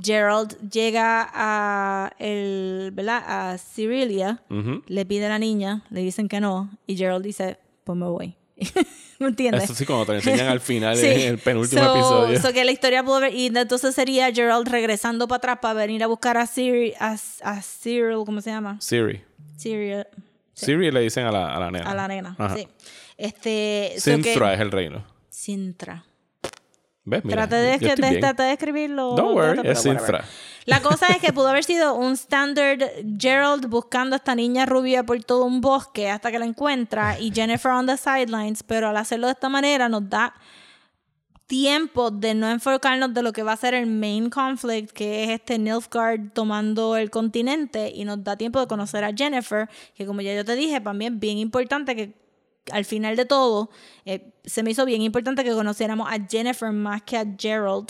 [0.00, 3.22] Gerald llega a el, ¿verdad?
[3.26, 4.42] a Cyrilia,
[4.86, 8.34] le pide a la niña, le dicen que no y Gerald dice, pues me voy.
[9.18, 9.64] ¿Me entiendes?
[9.64, 11.06] Eso sí, cuando te enseñan al final Sí.
[11.06, 12.40] en el penúltimo So- episodio.
[12.40, 13.34] so que la historia pudo ver.
[13.34, 17.62] Y entonces sería Gerald regresando para atrás para venir a buscar a Cyril, a, a
[17.62, 18.80] Cyril, ¿cómo se llama?
[18.80, 19.22] Siri.
[19.58, 20.06] Cyril,
[20.54, 21.90] Siri le dicen a la, a la nena.
[21.90, 22.36] a la nena.
[22.38, 22.56] Ajá.
[22.56, 22.66] Sí.
[23.16, 23.94] Este.
[23.96, 25.04] so Sintra es el reino.
[25.28, 26.04] Sintra.
[27.04, 27.24] ¿Ves?
[27.24, 29.14] Mira, Trate de, de- trate de escribirlo.
[29.16, 29.82] Don't worry, es.
[29.82, 30.24] Sintra.
[30.66, 32.80] La cosa es que pudo haber sido un standard
[33.18, 37.32] Gerald buscando a esta niña rubia por todo un bosque hasta que la encuentra y
[37.32, 40.34] Jennifer on the sidelines, pero al hacerlo de esta manera nos da
[41.46, 45.30] tiempo de no enfocarnos de lo que va a ser el main conflict, que es
[45.30, 50.22] este Nilfgaard tomando el continente, y nos da tiempo de conocer a Jennifer, que como
[50.22, 52.21] ya yo te dije, para mí es bien importante que
[52.70, 53.70] al final de todo,
[54.04, 57.88] eh, se me hizo bien importante que conociéramos a Jennifer más que a Gerald.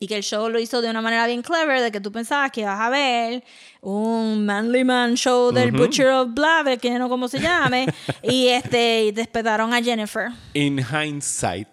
[0.00, 2.50] Y que el show lo hizo de una manera bien clever, de que tú pensabas
[2.50, 3.44] que ibas a ver
[3.80, 7.86] un Manly Man show del Butcher of Blaver, que no cómo se llame,
[8.22, 10.30] y este y despetaron a Jennifer.
[10.52, 11.68] In hindsight,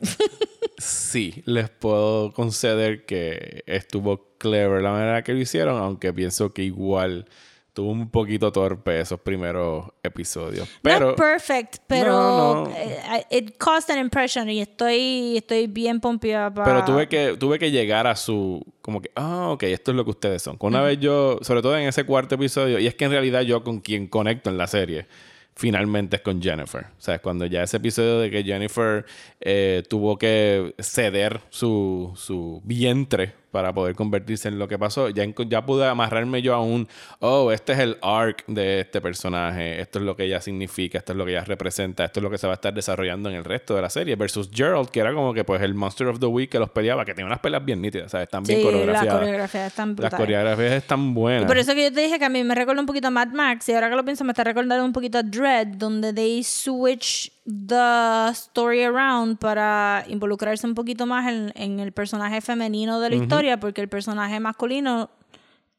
[0.78, 6.64] sí, les puedo conceder que estuvo clever la manera que lo hicieron, aunque pienso que
[6.64, 7.28] igual
[7.74, 10.68] tuvo un poquito torpe esos primeros episodios.
[10.82, 12.72] Pero Not perfect, pero No, no.
[12.76, 16.66] eh, it caused an impression y estoy, estoy bien pompeada para...
[16.66, 18.62] Pero tuve que, tuve que llegar a su.
[18.82, 20.58] Como que, ah, ok, esto es lo que ustedes son.
[20.60, 23.64] Una vez yo, sobre todo en ese cuarto episodio, y es que en realidad yo
[23.64, 25.08] con quien conecto en la serie,
[25.56, 26.86] finalmente es con Jennifer.
[26.98, 29.06] O sea, cuando ya ese episodio de que Jennifer
[29.40, 35.26] eh, tuvo que ceder su, su vientre para poder convertirse en lo que pasó, ya,
[35.48, 36.88] ya pude amarrarme yo a un,
[37.20, 41.12] oh, este es el arc de este personaje, esto es lo que ella significa, esto
[41.12, 43.36] es lo que ella representa, esto es lo que se va a estar desarrollando en
[43.36, 46.20] el resto de la serie, versus Gerald, que era como que pues el Monster of
[46.20, 48.26] the Week que los peleaba, que tenía unas peleas bien nítidas, ¿sabes?
[48.28, 49.20] Están bien Sí, coreografiadas.
[49.20, 50.18] coreografía es tan Las brutal.
[50.20, 51.46] coreografías están buenas.
[51.46, 53.30] Por eso que yo te dije que a mí me recuerda un poquito a Mad
[53.30, 56.44] Max y ahora que lo pienso me está recordando un poquito a Dread, donde they
[56.44, 63.10] switch the story around para involucrarse un poquito más en, en el personaje femenino de
[63.10, 65.10] la historia, porque el personaje masculino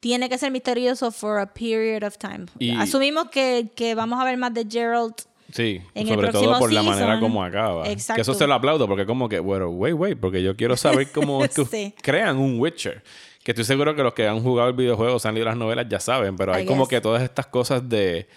[0.01, 2.46] tiene que ser misterioso for a period of time.
[2.59, 5.14] Y- Asumimos que, que vamos a ver más de Gerald
[5.53, 7.87] Sí, en el sobre todo por la manera como acaba.
[7.87, 8.14] Exacto.
[8.16, 11.12] Que eso se lo aplaudo porque como que, bueno, wait, wait, porque yo quiero saber
[11.12, 11.94] cómo es que Sí.
[12.03, 13.03] crean un Witcher.
[13.44, 15.87] Que estoy seguro que los que han jugado el videojuego, se han leído las novelas,
[15.90, 16.88] ya saben, pero hay I como guess.
[16.90, 18.29] que todas estas cosas de,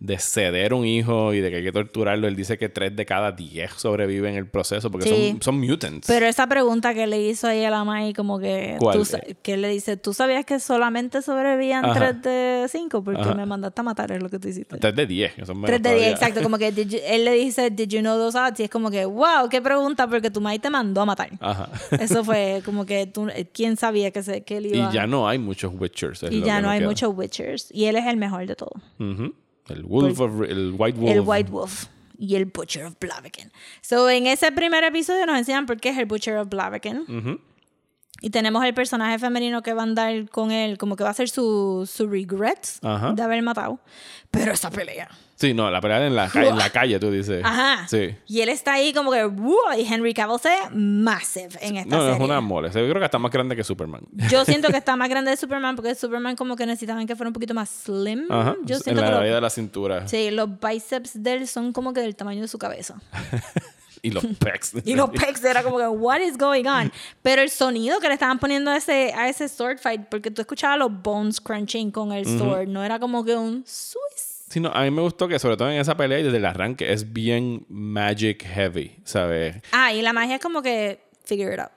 [0.00, 2.26] de ceder un hijo y de que hay que torturarlo.
[2.26, 5.28] Él dice que tres de cada diez sobreviven el proceso porque Sí.
[5.32, 6.06] son, son mutants.
[6.08, 8.76] Pero esa pregunta que le hizo ahí a la Mai, como que.
[8.78, 8.96] ¿Cuál?
[8.98, 9.04] tú
[9.42, 11.94] que le dice, ¿tú sabías que solamente sobrevivían Ajá.
[11.98, 13.04] tres de cinco?
[13.04, 13.34] Porque Ajá.
[13.34, 14.78] me mandaste a matar, es lo que tú hiciste.
[14.78, 16.42] Tres de diez, son menos Tres de diez, exacto.
[16.42, 18.58] Como que you- él le dice, ¿Did you know those odds?
[18.58, 21.28] Y es como que, wow, qué pregunta, porque tu Mai te mandó a matar.
[21.40, 21.68] Ajá.
[22.00, 25.28] Eso fue como que tú, ¿quién sabía que, se, que él iba y ya no
[25.28, 26.22] hay muchos Witchers.
[26.22, 26.88] es Y ya no hay queda.
[26.88, 27.68] muchos Witchers.
[27.70, 28.72] Y él es el mejor de todo.
[28.98, 29.34] Ujú.
[29.70, 30.42] El Wolf of...
[30.42, 31.12] El White Wolf.
[31.12, 31.86] El White Wolf
[32.20, 33.50] y el Butcher of Blaviken.
[33.80, 36.98] So, en ese primer episodio nos enseñan por qué es el Butcher of Blaviken.
[37.08, 37.40] Ujú.
[38.20, 41.14] Y tenemos el personaje femenino que va a andar con él, como que va a
[41.14, 43.12] ser su, su regret Ajá.
[43.12, 43.80] de haber matado.
[44.30, 45.08] Pero esa pelea.
[45.40, 47.42] Sí, no, la pelea en la, en la calle, tú dices.
[47.42, 47.88] Ajá.
[47.88, 48.14] Sí.
[48.26, 51.88] Y él está ahí como que, "Wow", y Henry Cavill se ve massive en esta
[51.96, 52.24] No, no, es serie.
[52.26, 52.68] una mole.
[52.68, 54.02] Yo creo que está más grande que Superman.
[54.30, 57.28] Yo siento que está más grande de Superman porque Superman como que necesitaban que fuera
[57.28, 58.26] un poquito más slim.
[58.30, 58.54] Ajá.
[58.64, 60.06] Yo en siento la área de la cintura.
[60.06, 63.00] sí, los biceps de él son como que del tamaño de su cabeza.
[64.02, 64.72] Y los pecs.
[64.86, 66.90] Y los pecs era como que, what is going on?
[67.20, 70.40] Pero el sonido que le estaban poniendo a ese, a ese sword fight, porque tú
[70.40, 74.29] escuchabas los bones crunching con el sword, no era como que un Swiss.
[74.50, 76.44] Sí, no, a mí me gustó que sobre todo en esa pelea y desde el
[76.44, 79.56] arranque es bien magic heavy, ¿sabes?
[79.70, 81.70] Ah, y la magia es como que, figure it out.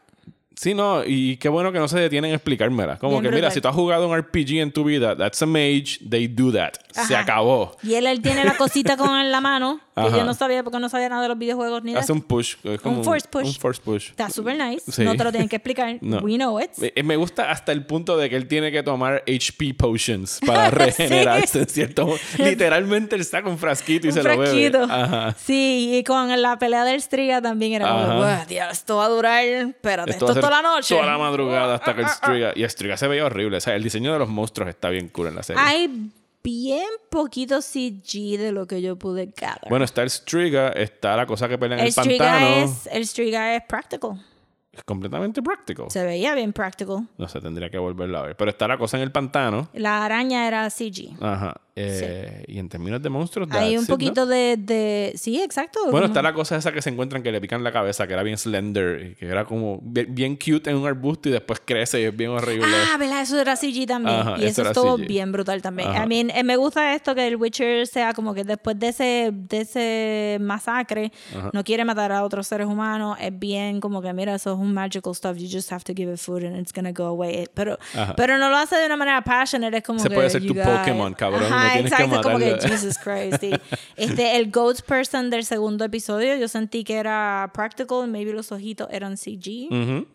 [0.56, 2.98] Sí, no, y qué bueno que no se detienen a explicármela.
[2.98, 3.52] Como Bien que, mira, brutal.
[3.54, 6.74] si tú has jugado un RPG en tu vida, that's a mage, they do that.
[6.94, 7.20] Se Ajá.
[7.20, 7.76] acabó.
[7.84, 10.18] Y él, él tiene la cosita con la mano, que Ajá.
[10.18, 12.56] yo no sabía porque no sabía nada de los videojuegos ni de Hace un push.
[12.64, 13.46] Es como Un force push.
[13.48, 14.10] Un force push.
[14.12, 14.92] Está súper nice.
[14.92, 15.04] Sí.
[15.04, 15.98] No te lo tienen que explicar.
[16.02, 16.20] No.
[16.20, 16.70] We know it.
[16.82, 20.70] Eh, Me gusta hasta el punto de que él tiene que tomar HP potions para
[20.70, 20.76] Sí.
[20.76, 24.46] regenerarse en cierto Literalmente él saca un frasquito y un se lo bebe.
[24.46, 24.84] frasquito.
[24.84, 25.36] Ajá.
[25.38, 28.16] Sí, y con la pelea del Striga también era como, Ajá.
[28.18, 30.96] "Buah, tío, esto va a durar, espérate, esto, va a es ser toda la noche.
[30.96, 32.26] Toda la madrugada hasta que el Ah, ah, ah.
[32.28, 32.54] Striga.
[32.56, 33.58] Y el Striga se veía horrible.
[33.58, 35.62] O sea, el diseño de los monstruos está bien cool en la serie.
[35.66, 36.12] Hay
[36.44, 39.70] bien poquito CG de lo que yo pude gather.
[39.70, 42.48] Bueno, está el Striga, está la cosa que pelea en el el, pantano.
[42.64, 44.24] Es, el Striga es practical.
[44.72, 45.90] Es completamente práctico.
[45.90, 47.08] Se veía bien practical.
[47.18, 48.36] No sé, tendría que volverlo a ver.
[48.36, 49.70] Pero está la cosa en el pantano.
[49.74, 51.16] La araña era CG.
[51.22, 51.56] Ajá.
[51.76, 53.94] Eh, Y en términos de monstruos, Hay un it, ¿no?
[53.96, 55.14] poquito de, de...
[55.16, 55.80] Sí, exacto.
[55.90, 58.22] Bueno, está la cosa esa que se encuentran que le pican la cabeza, que era
[58.24, 62.02] bien slender, y que era como bien, bien cute en un arbusto y después crece
[62.02, 62.68] y es bien horrible.
[62.94, 63.22] Ah, ¿verdad?
[63.22, 64.16] Eso era CG también.
[64.20, 65.08] Ajá, y eso estuvo CG.
[65.08, 65.90] bien brutal también.
[65.90, 66.04] Ajá.
[66.06, 69.30] I mean, eh, me gusta esto que el Witcher sea como que después de ese,
[69.34, 71.12] de ese masacre,
[71.54, 73.18] no quiere matar a otros seres humanos.
[73.20, 75.38] Es bien como que, mira, eso es un magical stuff.
[75.38, 77.48] You just have to give it food and it's gonna go away.
[77.54, 78.14] Pero, Ajá.
[78.16, 79.78] pero no lo hace de una manera passionate.
[79.78, 80.16] Es como Se que.
[80.16, 80.62] puede ser you tu.
[80.62, 82.22] Pokémon, cabrón, no que exacto.
[82.22, 82.58] como que.
[82.68, 83.38] Jesus Christ.
[83.42, 83.52] sí.
[83.96, 88.08] Este, el Ghost Person del segundo episodio, yo sentí que era practical.
[88.08, 89.68] Maybe los ojitos eran CG.
[89.72, 90.08] Ujú.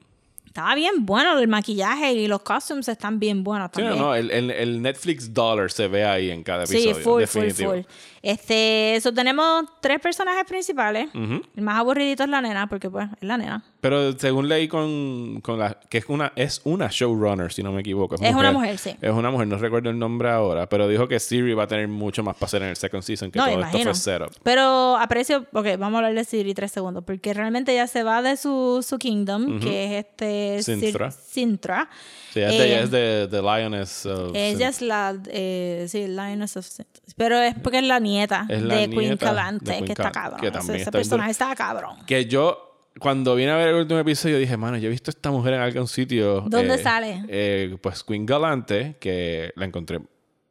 [0.47, 4.05] Estaba bien bueno el maquillaje y los costumes están bien buenos Sí, no, también.
[4.05, 7.05] no, el, el- el Netflix dollar se ve ahí en cada Sí, episodio.
[7.05, 7.71] full, definitivo.
[7.73, 7.93] full, full.
[8.23, 11.09] Este, eso tenemos tres personajes principales.
[11.15, 11.43] Ujú.
[11.57, 13.65] El más aburridito es la nena, porque pues es la nena.
[13.81, 15.79] Pero según leí con, con la...
[15.89, 18.17] que es una, es una showrunner, si no me equivoco.
[18.21, 18.97] Es una mujer, sí.
[19.01, 21.87] Es una mujer, no recuerdo el nombre ahora, pero dijo que Siri va a tener
[21.87, 23.91] mucho más para hacer en el second season, que no, todo imagino.
[23.91, 24.43] esto fue setup.
[24.43, 28.21] Pero aprecio, ok, vamos a hablar de Siri tres segundos, porque realmente ella se va
[28.23, 31.11] de su, su kingdom, que es este Sintra.
[31.13, 31.89] Sintra.
[32.33, 34.33] Sí, ella, Eh, es de The Lioness of...
[34.35, 37.03] Ella es la, eh, sí, Lioness of Sintra.
[37.17, 40.11] Pero es porque es la nieta Es la de Queen Calante, de Queen que está
[40.11, 40.41] cabrón.
[40.41, 41.97] que Ese- personaje está cabrón.
[42.07, 45.13] Que yo, cuando vine a ver el último episodio, dije, mano, yo he visto a
[45.13, 46.43] esta mujer en algún sitio.
[46.49, 47.23] ¿Dónde eh, sale?
[47.29, 50.01] eh, pues Queen Galante, que la encontré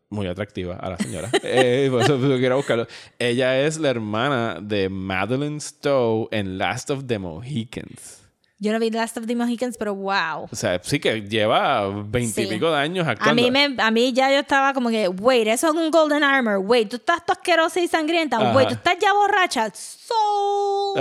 [0.10, 1.30] muy atractiva a la señora.
[1.44, 2.88] eh, por eso quiero buscarlo.
[3.20, 8.27] Ella es la hermana de Madeline Stowe en Last of the Mohicans.
[8.60, 10.48] Yo no vi Last of the Mohicans, pero wow.
[10.52, 12.72] O sea, sí que lleva veintipico Sí.
[12.74, 13.40] de años A actuando.
[13.42, 16.58] mí, me, a mí ya yo estaba como que, wait, eso es un Golden Armor.
[16.66, 18.38] Wait, tú estás tú asquerosa y sangrienta.
[18.38, 18.56] Ajá.
[18.58, 19.72] Wait, tú estás ya borracha.
[19.76, 20.16] So.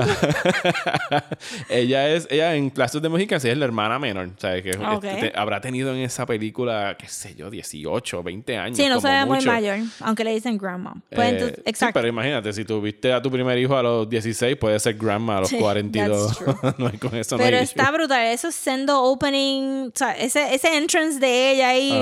[1.69, 4.27] ella es, ella en Last of the Mohicans ella es la hermana menor.
[4.37, 5.01] O sea, que es- Ok.
[5.01, 8.77] te- habrá tenido en esa película, qué sé yo, 18, 20 años.
[8.77, 10.95] sí, no se ve muy mayor, aunque le dicen grandma.
[11.11, 11.95] Pues Eh, entonces, sí, exacto.
[11.95, 15.41] pero imagínate, si tuviste a tu primer hijo a los 16, puede ser grandma a
[15.41, 16.39] los Sí, 42.
[16.39, 16.75] that's true.
[16.79, 18.27] no hay con eso, no Pero está brutal.
[18.27, 19.89] Eso sendo opening.
[19.89, 21.93] O sea, ese, ese entrance de ella ahí.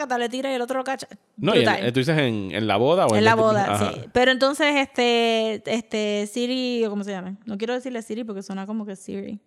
[0.00, 1.06] Acá le tira y el otro lo cacha.
[1.36, 1.92] No, y en- brutal.
[1.92, 3.92] tú dices en, en la boda o en, En la el- boda, Ajá.
[3.94, 4.00] sí.
[4.12, 7.36] Pero entonces, este, este, Siri, ¿cómo se llama?
[7.46, 9.38] No quiero decirle Siri porque suena como que Siri.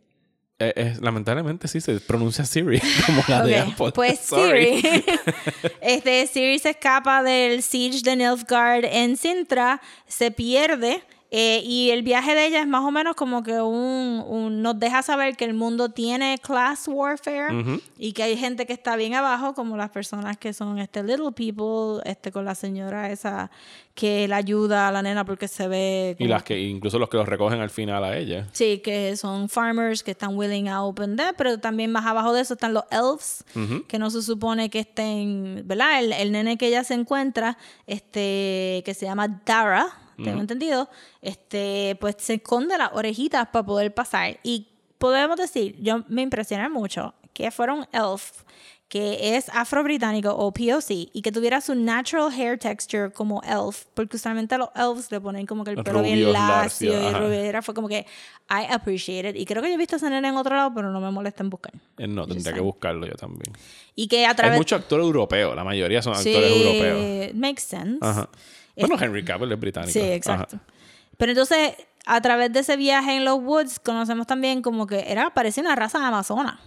[0.59, 3.91] Eh, eh, lamentablemente sí se pronuncia Siri como la de Apple.
[3.93, 4.81] Pues Sorry.
[4.81, 5.05] Siri.
[5.81, 11.03] este, Siri se escapa del siege de Nilfgaard en Sintra, se pierde.
[11.29, 14.79] Eh, y el viaje de ella es más o menos como que un, un- nos
[14.79, 19.13] deja saber que el mundo tiene class warfare y que hay gente que está bien
[19.13, 23.51] abajo, como las personas que son este little people, este con la señora esa
[23.93, 27.17] que la ayuda a la nena porque se ve Y las que incluso los que
[27.17, 28.47] los recogen al final a ella.
[28.53, 32.41] Sí, que son farmers que están willing a open that, pero también más abajo de
[32.41, 33.43] eso están los elves,
[33.87, 35.99] que no se supone que estén, ¿verdad?
[35.99, 39.87] El, el nene que ella se encuentra, este, que se llama Dara,
[40.23, 40.89] tengo entendido,
[41.21, 44.39] este, pues se esconde las orejitas para poder pasar.
[44.43, 48.43] Y podemos decir, yo me impresioné mucho que fuera un elf
[48.87, 54.15] que es afro-británico o POC y que tuviera su natural hair texture como elf, porque
[54.15, 57.13] usualmente a los elves le ponen como que el pelo bien Rubios, lacio lacio, y
[57.13, 57.61] rubio.
[57.61, 58.05] Fue como que
[58.49, 59.35] I appreciate it.
[59.35, 61.11] Y creo que yo he visto a esa nena en otro lado, pero no me
[61.11, 61.73] molesta en buscar.
[61.97, 63.53] Eh, no, tendría que buscarlo yo también.
[63.93, 64.57] Y que a Hay través...
[64.57, 67.35] mucho actor europeo, la mayoría son sí, actores europeos.
[67.35, 67.97] makes sense.
[67.99, 68.29] Ajá.
[68.77, 69.91] Bueno, Henry Cavill es británico.
[69.91, 70.13] Sí, Ajá.
[70.13, 70.59] exacto.
[71.17, 71.73] Pero entonces,
[72.05, 75.75] a través de ese viaje en los woods, conocemos también como que era, parecía una
[75.75, 76.59] raza amazona.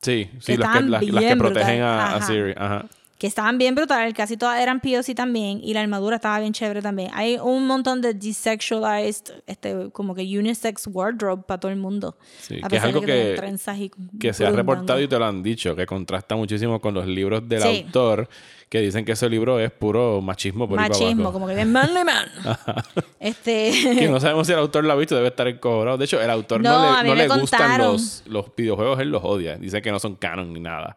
[0.00, 2.22] Sí, sí, Que las que, estaban las, las que bien protegen a, a.
[2.22, 2.54] Siri.
[2.56, 2.86] Ajá.
[3.20, 6.80] Que estaban bien brutales, casi todas eran POC también, y la armadura estaba bien chévere
[6.80, 7.10] también.
[7.12, 12.16] Hay un montón de desexualized, este, como que unisex wardrobe para todo el mundo.
[12.40, 13.36] Sí, que es de algo que-
[13.76, 17.06] y Que se ha reportado y te lo han dicho, que contrasta muchísimo con los
[17.06, 17.82] libros del Sí.
[17.84, 18.26] autor,
[18.70, 22.26] que dicen que ese libro es puro machismo por Machismo, como que bien manly man.
[23.20, 25.98] este, Que no sabemos si el autor lo ha visto, debe estar encobrado.
[25.98, 29.22] De hecho, el autor no, No, le, no le gustan los, los videojuegos, él los
[29.24, 29.56] odia.
[29.58, 30.96] Dice que no son canon ni nada.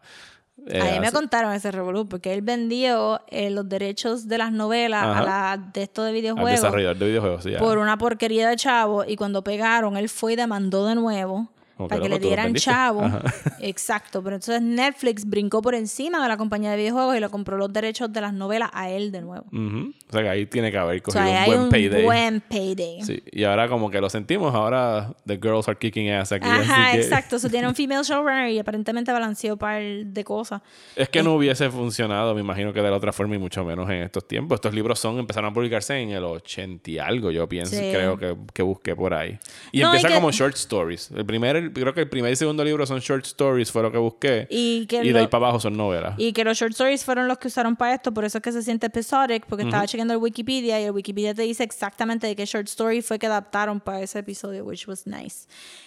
[0.66, 4.38] Eh, a mí me así- contaron ese revolú porque él vendió eh, los derechos de
[4.38, 5.18] las novelas Ajá.
[5.18, 5.22] a
[5.56, 7.52] la de esto de al videojuegos desarrollador de videojuegos, sí.
[7.58, 11.88] por una porquería de chavo y cuando pegaron él fue y demandó de nuevo Como
[11.88, 13.02] para que loco, le dieran chavo.
[13.02, 13.22] Ajá.
[13.60, 17.56] Exacto, pero entonces Netflix brincó por encima de la compañía de videojuegos y le compró
[17.56, 19.44] los derechos de las novelas a él de nuevo.
[19.52, 19.92] Ujú.
[20.08, 22.04] O sea que ahí tiene que haber O cogido sea, un buen un payday.
[22.04, 23.02] buen payday.
[23.02, 26.46] Sí, y ahora como que lo sentimos, ahora the girls are kicking ass aquí.
[26.48, 27.36] así Ajá, que- exacto.
[27.36, 30.62] Eso tiene un female showrunner y aparentemente balanceó par de cosas.
[30.94, 33.88] Es que no hubiese funcionado, me imagino que de la otra forma y mucho menos
[33.90, 34.56] en estos tiempos.
[34.56, 37.90] Estos libros son empezaron a publicarse en el 80 y algo, yo pienso, Sí.
[37.90, 39.38] creo que, que busqué por ahí.
[39.72, 41.10] Y No, y empieza que- como short stories.
[41.10, 43.98] El primer, creo que el primer y segundo libro son short stories, fue lo que
[43.98, 44.46] busqué.
[44.50, 46.14] Y que de lo- ahí para abajo son novelas.
[46.18, 48.52] Y que los short stories fueron los que usaron para esto, por eso es que
[48.52, 52.36] se siente episodic, porque estaba chequeando el Wikipedia y el Wikipedia te dice exactamente de
[52.36, 55.46] qué short story fue que adaptaron para ese episodio, which was nice.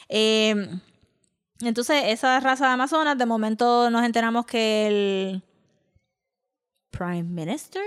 [0.10, 0.56] Eh,
[1.62, 5.42] entonces, esa raza de Amazonas, de momento nos enteramos que el
[6.92, 7.82] Prime Minister,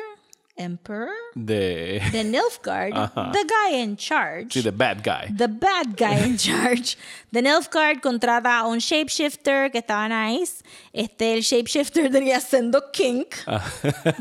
[0.56, 2.00] Emperor De...
[2.12, 3.32] de Nilfgaard, Ajá.
[3.32, 4.52] the guy in charge.
[4.52, 5.32] Sí, the bad guy.
[5.34, 6.96] The bad guy in charge.
[7.32, 10.62] The Nilfgaard contrata a un shapeshifter que estaba nice.
[10.92, 13.34] Este, el shapeshifter tenía sendo kink.
[13.46, 13.62] Ah.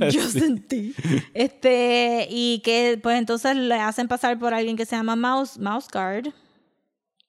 [0.09, 0.93] Yo sentí.
[1.33, 5.87] Este, y que pues entonces le hacen pasar por alguien que se llama Mouse, Mouse
[5.91, 6.33] Guard.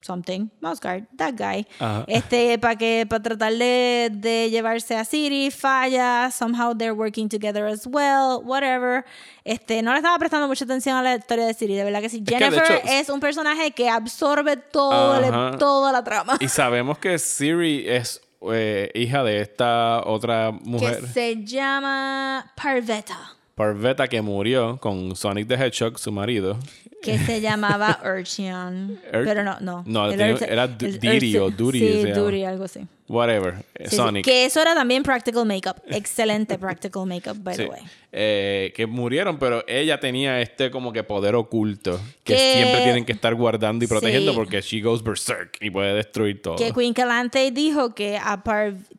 [0.03, 0.49] Something.
[0.63, 1.67] Mouse Guard, that guy.
[2.07, 6.31] Este, para que, para tratar de, de llevarse a Siri, falla.
[6.31, 8.41] Somehow they're working together as well.
[8.43, 9.05] Whatever.
[9.45, 11.75] Este, no le estaba prestando mucha atención a la historia de Siri.
[11.75, 12.25] De verdad que sí.
[12.25, 15.19] que, Jennifer hecho, es un personaje que absorbe todo
[15.53, 16.39] el- toda la trama.
[16.41, 23.37] Y sabemos que Siri es eh, hija de esta otra Que mujer, se llama Parveta.
[23.55, 26.57] Parveta, que murió con Sonic the Hedgehog, su marido.
[27.03, 28.99] Que se llamaba Urchion.
[29.13, 29.83] Ur- Pero no, no.
[29.87, 32.11] No, El era Didi o Duri Sí.
[32.13, 32.81] Duri, algo así.
[33.09, 33.55] Whatever.
[33.79, 33.97] Sí, sí.
[33.97, 34.25] Sonic.
[34.25, 35.77] Que eso era también practical makeup.
[35.89, 37.65] Excelente practical makeup, by Sí.
[37.65, 37.81] the way.
[38.13, 43.05] Eh, que murieron, pero ella tenía este como que poder oculto que, Que- siempre tienen
[43.05, 44.37] que estar guardando y protegiendo Sí.
[44.37, 46.57] porque she goes berserk y puede destruir todo.
[46.57, 48.43] Que Queen Calante dijo que, a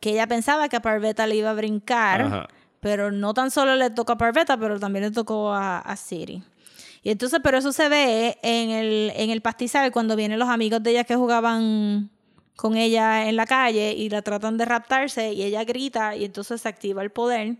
[0.00, 2.48] que ella pensaba que a Parveta le iba a brincar, Ajá.
[2.80, 6.42] pero no tan solo le tocó a Parveta, pero también le tocó a, a Siri.
[7.02, 10.82] Y entonces, pero eso se ve en el, en el pastizal cuando vienen los amigos
[10.82, 12.10] de ella que jugaban
[12.54, 16.60] con ella en la calle y la tratan de raptarse y ella grita y entonces
[16.60, 17.56] se activa el poder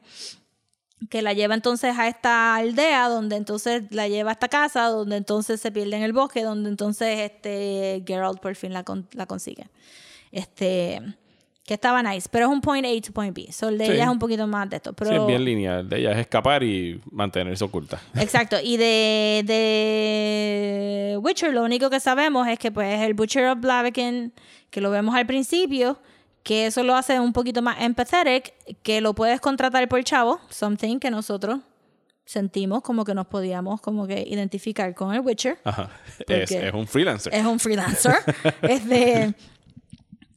[1.10, 5.16] que la lleva entonces a esta aldea, donde entonces la lleva a esta casa, donde
[5.16, 9.26] entonces se pierde en el bosque, donde entonces este Geralt por fin la, con- la
[9.26, 9.68] consigue.
[10.30, 11.02] Este,
[11.72, 13.50] que estaba nice, pero es un point A to point B.
[13.50, 13.92] So el de Sí.
[13.92, 14.92] ella es un poquito más de esto.
[14.92, 15.88] Pero, Sí, es bien lineal.
[15.88, 17.98] De ella es escapar y mantenerse oculta.
[18.16, 18.56] Exacto.
[18.62, 24.34] Y de, de Witcher, lo único que sabemos es que pues el Butcher of Blaviken,
[24.68, 25.98] que lo vemos al principio,
[26.42, 28.52] que eso lo hace un poquito más empathetic,
[28.82, 31.60] que lo puedes contratar por chavo, something que nosotros
[32.24, 35.58] sentimos como que nos podíamos como que identificar con el Witcher.
[35.64, 35.88] Ajá.
[36.28, 37.34] Es, es un freelancer.
[37.34, 38.16] Es un freelancer.
[38.62, 39.34] este,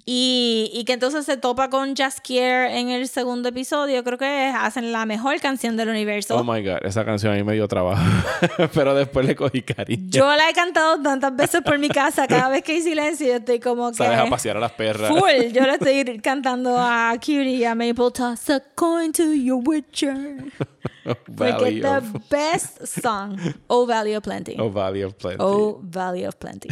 [0.07, 4.03] y, y que entonces se topa con Jaskier en el segundo episodio.
[4.03, 6.37] Creo que hacen la mejor canción del universo.
[6.37, 8.03] Oh my god, esa canción a mí me dio trabajo.
[8.73, 10.09] pero después le cogí cariño.
[10.09, 13.35] Yo la he cantado tantas veces por mi casa, cada vez que hay silencio, yo
[13.37, 13.97] estoy como que.
[13.97, 15.09] Sabes a pasear a las perras.
[15.09, 15.51] Full.
[15.51, 20.51] Yo le estoy cantando a Cutie y a Maple Toss a coin to your Witcher.
[21.35, 23.39] Porque the best song.
[23.67, 24.55] Oh Valley of Plenty.
[24.59, 25.37] oh, Valley of Plenty.
[25.39, 26.69] Oh Valley of Plenty.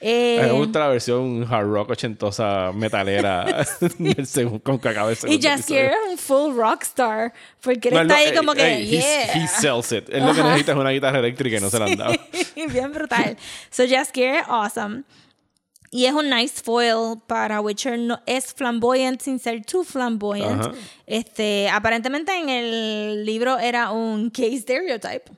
[0.00, 3.46] Me Eh, gusta la versión hard rock ochentosa metalera
[4.62, 6.04] con que acaba el y segundo Jaskier episodio.
[6.06, 7.32] es un full rockstar.
[7.62, 9.42] Porque él No, está no, ahí como que, eh, he's- yeah.
[9.44, 10.08] He sells it.
[10.10, 12.14] Él lo que necesita es una guitarra eléctrica y no se la han dado.
[12.72, 13.36] Bien brutal.
[13.70, 15.04] So Jaskier, awesome.
[15.90, 17.98] Y es un nice foil para Witcher.
[17.98, 20.60] No, es flamboyant sin ser too flamboyant.
[20.60, 20.72] Ajá.
[21.06, 25.30] Este, aparentemente en el libro era un gay stereotype.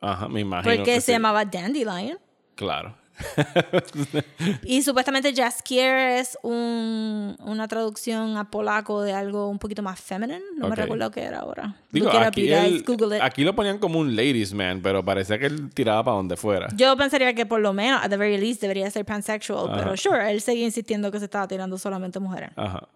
[0.00, 0.74] Ajá, me imagino.
[0.74, 1.12] Porque que se sí.
[1.12, 2.18] llamaba Dandelion.
[2.54, 2.96] Claro.
[4.64, 10.40] Y supuestamente Jaskier es un, una traducción a polaco de algo un poquito más feminine.
[10.56, 10.70] No Ok.
[10.70, 11.76] me recuerdo qué era ahora.
[11.90, 12.84] Digo, aquí, él-
[13.22, 16.68] aquí lo ponían como un ladies man, pero parecía que él tiraba para donde fuera.
[16.76, 19.68] Yo pensaría que por lo menos, at the very least, debería ser pansexual.
[19.70, 19.76] Ajá.
[19.78, 22.50] Pero sure, él seguía insistiendo que se estaba tirando solamente mujeres.
[22.56, 22.88] Ajá.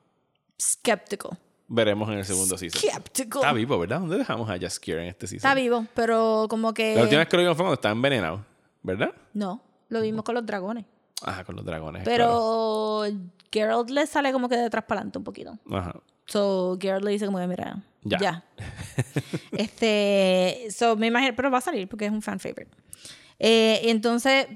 [0.61, 1.39] Skeptical.
[1.73, 2.81] Veremos en el segundo season.
[2.81, 3.43] Skeptical.
[3.43, 4.01] Está vivo, ¿verdad?
[4.01, 5.49] ¿Dónde dejamos a Jaskier en este season?
[5.49, 6.97] Está vivo, pero como que...
[6.97, 8.45] La última vez que lo vimos fue cuando estaba envenenado,
[8.83, 9.13] ¿verdad?
[9.33, 10.87] No, lo vimos con los dragones.
[11.23, 12.03] Ajá, con los dragones.
[12.05, 13.05] Pero
[13.53, 15.59] Geralt le sale como que de atrás para adelante un poquito.
[15.71, 15.95] Ajá.
[16.27, 18.19] So Geralt le dice como que mira, Ya.
[18.19, 18.45] ya.
[19.53, 22.71] este, so me imagino, pero va a salir porque es un fan favorite.
[23.39, 24.47] Eh, entonces,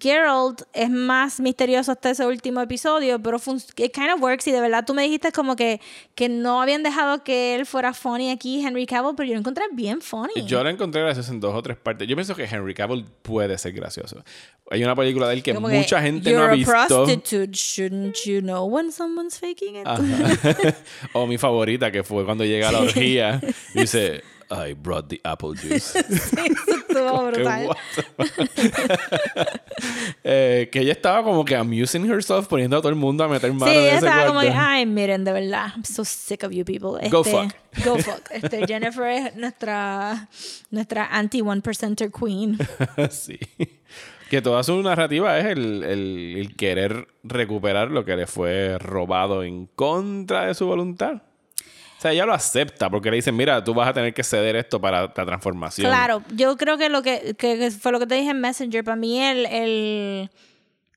[0.00, 3.36] Geralt es más misterioso hasta ese último episodio, pero
[3.76, 5.80] it kind of works y de verdad tú me dijiste como que,
[6.14, 9.64] que no habían dejado que él fuera funny aquí, Henry Cavill, pero yo lo encontré
[9.72, 10.46] bien funny.
[10.46, 12.08] Yo la encontré graciosa en dos o tres partes.
[12.08, 14.24] Yo pienso que Henry Cavill puede ser gracioso.
[14.70, 16.72] Hay una película de él que Como mucha gente no You're ha a visto.
[17.04, 19.86] prostitute, shouldn't you know when someone's faking it?
[21.12, 23.40] o mi favorita, que fue cuando llega a la orgía
[23.74, 25.94] y dice, I brought the apple juice.
[25.98, 27.66] Estuvo Qué brutal.
[27.66, 29.60] what the fuck.
[30.28, 33.52] Eh, que ella estaba como que amusing herself poniendo a todo el mundo a meter
[33.52, 36.42] mano Sí, en ella ese estaba como que, ay, miren, de verdad, I'm so sick
[36.42, 36.98] of you people.
[37.10, 37.84] Go Este, fuck.
[37.84, 38.22] Go fuck.
[38.30, 40.28] Este, Jennifer es nuestra,
[40.70, 42.58] nuestra anti-one percenter queen.
[43.10, 43.38] sí.
[44.30, 49.44] Que toda su narrativa es el, el- el querer recuperar lo que le fue robado
[49.44, 51.22] en contra de su voluntad.
[51.96, 54.54] O sea, ella lo acepta porque le dicen, mira, tú vas a tener que ceder
[54.56, 55.90] esto para la transformación.
[55.90, 58.84] Claro, yo creo que lo que, que- que fue lo que te dije en Messenger,
[58.84, 60.30] para mí el, el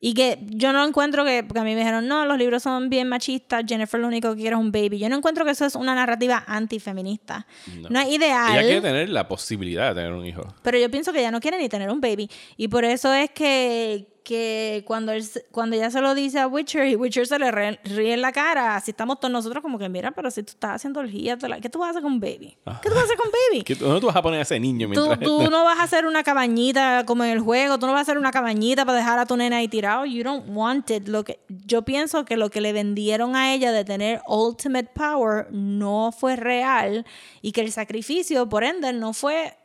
[0.01, 2.89] y que yo no encuentro que, porque a mí me dijeron, no, los libros son
[2.89, 4.97] bien machistas, Jennifer lo único que quiere es un baby.
[4.97, 7.45] Yo no encuentro que eso es una narrativa antifeminista.
[7.89, 8.51] No, es ideal.
[8.53, 10.41] Ella quiere tener la posibilidad de tener un hijo.
[10.63, 12.29] Pero yo pienso que ella no quiere ni tener un baby.
[12.55, 16.85] Y por eso es que, que cuando, él, cuando ella se lo dice a Witcher
[16.87, 19.89] y Witcher se le re- ríe en la cara, así estamos todos nosotros como que,
[19.89, 22.55] mira, pero si tú estás haciendo orgía, la- ¿qué tú vas a hacer con baby?
[22.83, 23.63] ¿Qué tú vas a hacer con baby?
[23.63, 25.79] ¿Qué- ¿Dónde tú vas a poner a ese niño Tú, mientras tú está- no vas
[25.79, 28.85] a hacer una cabañita como en el juego, tú no vas a hacer una cabañita
[28.85, 30.05] para dejar a tu nena ahí tirado.
[30.05, 31.07] You don't want it.
[31.07, 35.47] Lo que, yo pienso que lo que le vendieron a ella de tener ultimate power
[35.51, 37.03] no fue real
[37.41, 39.57] y que el sacrificio, por ende, no fue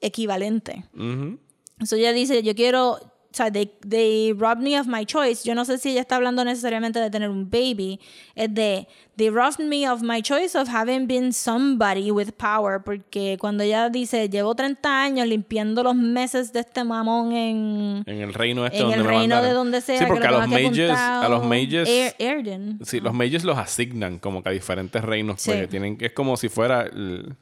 [0.00, 0.84] equivalente.
[0.94, 1.38] Ujú.
[1.84, 2.98] So ella dice, yo quiero,
[3.34, 5.42] o sea, they, they robbed me of my choice.
[5.44, 7.98] Yo no sé si ella está hablando necesariamente de tener un baby.
[8.36, 12.80] Es de, they robbed me of my choice of having been somebody with power.
[12.84, 18.20] Porque cuando ella dice, llevo 30 años limpiando los meses de este mamón en, En
[18.20, 19.48] el reino este en donde el me reino mandaron.
[19.48, 19.98] de donde sea.
[19.98, 21.88] Sí, que porque a lo los mages, a los mages,
[22.20, 25.50] Air- sí, los mages los asignan como que a diferentes reinos, Sí.
[25.50, 27.34] porque tienen, es como si fuera el-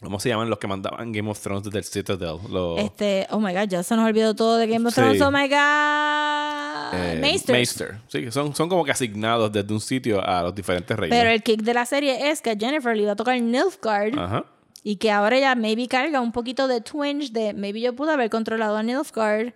[0.00, 2.36] ¿Cómo se llaman los que mandaban Game of Thrones desde el Citadel?
[2.48, 5.00] Los Este, oh my god, ya se nos olvidó todo de Game of Sí.
[5.00, 5.20] Thrones.
[5.20, 6.94] Oh my god.
[6.94, 7.58] eh, Maesters.
[7.58, 7.98] Maester.
[8.06, 11.18] Sí, que son, son como que asignados desde un sitio a los diferentes reinos.
[11.18, 14.16] Pero el kick de la serie es que a Jennifer le iba a tocar Nilfgaard.
[14.16, 14.44] Ajá.
[14.84, 18.30] Y que ahora ella maybe carga un poquito de twinge de maybe yo pude haber
[18.30, 19.52] controlado a Nilfgaard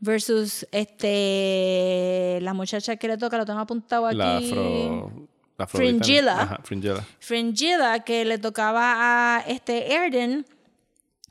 [0.00, 4.16] versus este la muchacha que le toca, lo tengo apuntado aquí.
[4.16, 5.12] La afro...
[5.56, 6.40] La Fringilla.
[6.42, 7.04] Ajá, Fringilla.
[7.20, 10.44] Fringilla que le tocaba a este Erden,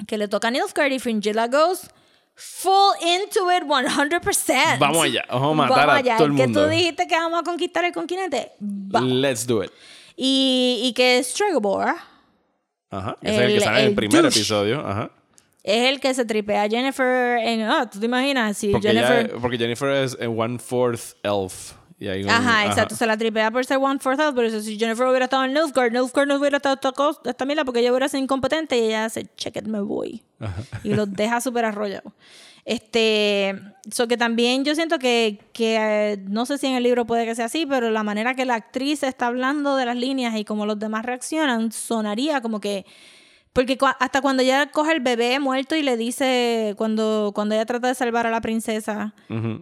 [0.08, 1.90] que le toca a Nilfgaard y Fringilla goes
[2.36, 4.80] full into it 100%.
[4.80, 6.18] Vamos allá, vamos a matar a allá.
[6.18, 6.64] todo el Que mundo.
[6.64, 8.52] tú dijiste que vamos a conquistar el continente.
[8.62, 9.02] Va.
[9.02, 9.72] Let's do it.
[10.16, 11.96] Y, y que Stregobor
[12.90, 13.18] Ajá.
[13.22, 14.40] Ese es el que El- sale en el primer douche.
[14.40, 14.80] episodio.
[14.88, 15.10] Ajá.
[15.64, 17.62] es el que se tripea a Jennifer en...
[17.64, 18.56] Ah, ¿tú te imaginas?
[18.58, 19.26] Si Porque, Jennifer...
[19.32, 21.74] ella- porque Jennifer es eh, one fourth elf.
[22.00, 22.96] Y un- Ajá, exacto.
[22.96, 25.54] Se la tripea por ser one fourth out, pero eso, si Jennifer hubiera estado en
[25.54, 28.82] Nilfgaard, Nilfgaard no hubiera estado esta, cosa, esta mila porque ella hubiera sido incompetente y
[28.88, 30.24] ella hace, check it, me voy.
[30.84, 32.12] Y los deja súper arrollados.
[32.66, 33.60] Este,
[33.92, 37.26] so que también yo siento que, que eh, no sé si en el libro puede
[37.26, 40.46] que sea así, pero la manera que la actriz está hablando de las líneas y
[40.46, 42.86] como los demás reaccionan, sonaría como que
[43.54, 47.88] porque hasta cuando ella coge el bebé muerto y le dice, cuando, cuando ella trata
[47.88, 49.14] de salvar a la princesa,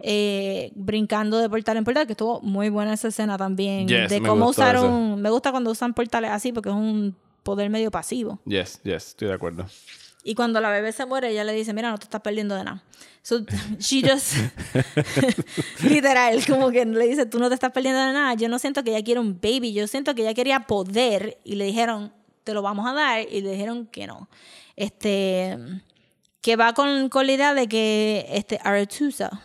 [0.02, 3.86] eh, brincando de portal en portal, que estuvo muy buena esa escena también.
[3.86, 4.88] Yes, de cómo gustó usar eso.
[4.88, 5.20] un.
[5.20, 8.40] Me gusta cuando usan portales así porque es un poder medio pasivo.
[8.46, 9.66] Yes, yes, estoy de acuerdo.
[10.24, 12.64] Y cuando la bebé se muere, ella le dice, mira, no te estás perdiendo de
[12.64, 12.82] nada.
[13.22, 13.40] So,
[13.78, 14.36] she just...
[15.82, 18.32] literal, como que le dice, tú no te estás perdiendo de nada.
[18.34, 21.56] Yo no siento que ella quiera un baby, yo siento que ella quería poder y
[21.56, 22.12] le dijeron,
[22.44, 24.28] te lo vamos a dar, y le dijeron que no.
[24.76, 25.58] Este...
[26.40, 29.42] Que va con, con la idea de que este Aretusa,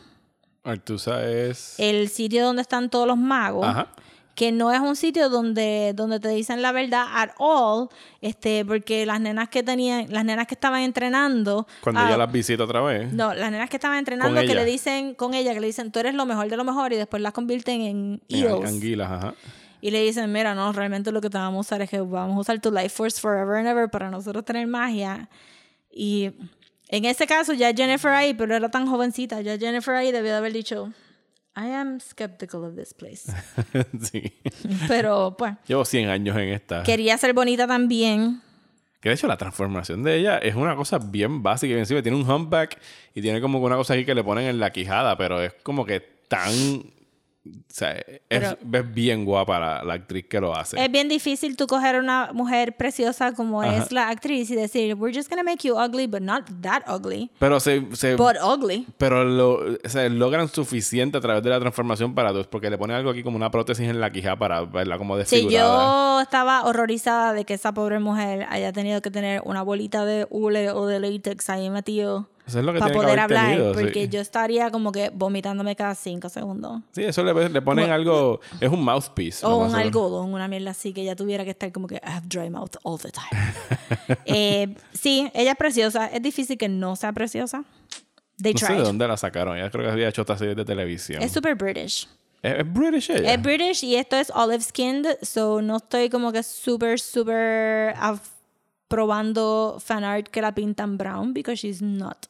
[0.64, 1.76] Artusa es...
[1.78, 3.88] el sitio donde están todos los magos, Ajá.
[4.36, 7.90] que no es un sitio donde, donde te dicen la verdad at all,
[8.22, 12.32] este, porque las nenas que tenían, las nenas que estaban entrenando, Cuando ah, ella las
[12.32, 13.14] visita otra vez.
[13.14, 16.00] no, las nenas que estaban entrenando que le dicen con ella, que le dicen tú
[16.00, 18.68] eres lo mejor de lo mejor y después las convierten en en eels.
[18.68, 19.36] Anguilas, ajá.
[19.82, 22.38] Y le dicen, mira, no, realmente lo que te vamos a usar es que vamos
[22.38, 25.30] a usar tu Life Force forever and ever para nosotros tener magia.
[25.92, 26.32] Y
[26.90, 30.38] en ese caso ya Jennifer ahí, pero era tan jovencita, ya Jennifer ahí debió de
[30.38, 30.92] haber dicho,
[31.56, 33.32] I am skeptical of this place.
[34.02, 34.32] sí.
[34.88, 36.84] Pero pues, Llevo 100 años en esta.
[36.84, 38.42] quería ser bonita también.
[39.00, 41.74] Que de hecho la transformación de ella es una cosa bien básica.
[41.74, 42.80] Y encima tiene un humpback
[43.16, 45.86] y tiene como una cosa aquí que le ponen en la quijada, pero es como
[45.86, 46.52] que tan
[47.68, 47.96] sea,
[48.30, 48.56] es,
[48.94, 50.84] bien guapa la, la actriz que lo hace.
[50.84, 55.16] Es bien difícil tú coger una mujer preciosa como es la actriz y decir, we're
[55.16, 58.88] just gonna make you ugly, but not that ugly, pero se, se- but ugly.
[58.98, 62.78] pero lo, o sea, logran suficiente a través de la transformación para dos, porque le
[62.78, 66.16] ponen algo aquí como una prótesis en la quija para verla como Sí, desfigurada.
[66.16, 70.28] yo estaba horrorizada de que esa pobre mujer haya tenido que tener una bolita de
[70.30, 73.46] hule o de latex ahí metido Eso es lo que para que poder haber hablar,
[73.56, 73.84] tenido, sí.
[73.84, 76.82] porque yo estaría como que vomitándome cada cinco segundos.
[76.94, 79.46] Sí, eso le, le ponen algo, es un mouthpiece.
[79.46, 82.28] O un algodón, una mierda así, que ella tuviera que estar como que I have
[82.28, 84.18] dry mouth all the time.
[84.26, 86.08] Eh, sí, ella es preciosa.
[86.08, 87.64] Es difícil que no sea preciosa.
[88.42, 88.84] They No sé de tried.
[88.86, 89.58] dónde la sacaron.
[89.58, 91.22] Ella creo que había hecho otras series de televisión.
[91.22, 92.08] Es super British.
[92.42, 93.34] ¿Es, es British ella?
[93.34, 98.22] Es British y esto es olive skinned, so no estoy como que super, super af-
[98.88, 102.28] probando fan art que la pintan brown, because she's not,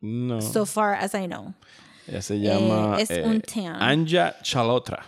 [0.00, 0.40] no.
[0.40, 1.54] so far as I know.
[2.06, 2.96] ella se llama...
[2.98, 3.80] es un tan.
[3.82, 5.04] Anja Chalotra.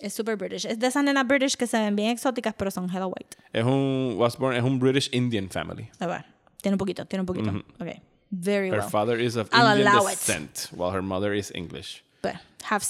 [0.00, 0.64] Es super British.
[0.66, 3.36] Es de esas nenas British que se ven bien exóticas, pero son hella white.
[3.52, 4.16] Es un...
[4.18, 5.88] Was born, es un British Indian family.
[6.00, 6.24] A ver,
[6.60, 7.50] tiene un poquito, tiene un poquito.
[7.78, 8.00] Ok,
[8.30, 8.88] very Her well.
[8.90, 10.16] father is of I'll Indian allow it.
[10.18, 12.02] descent, while her mother is English.
[12.20, 12.82] But half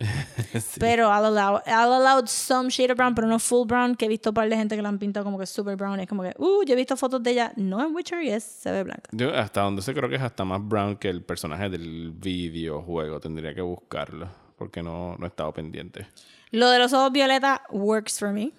[0.78, 4.08] Pero I'll allow, I'll allow some shade of brown, pero no full brown, que he
[4.08, 5.98] visto un par de gente que la han pintado como que super brown.
[5.98, 8.44] Es como que, uh, yo he visto fotos de ella, no en Witcher y es,
[8.44, 9.10] se ve blanca.
[9.12, 13.18] Yo hasta donde sé creo que es hasta más brown que el personaje del videojuego.
[13.18, 14.28] Tendría que buscarlo.
[14.56, 16.08] Porque no, no he estado pendiente.
[16.50, 18.52] Lo de los ojos violeta works for me.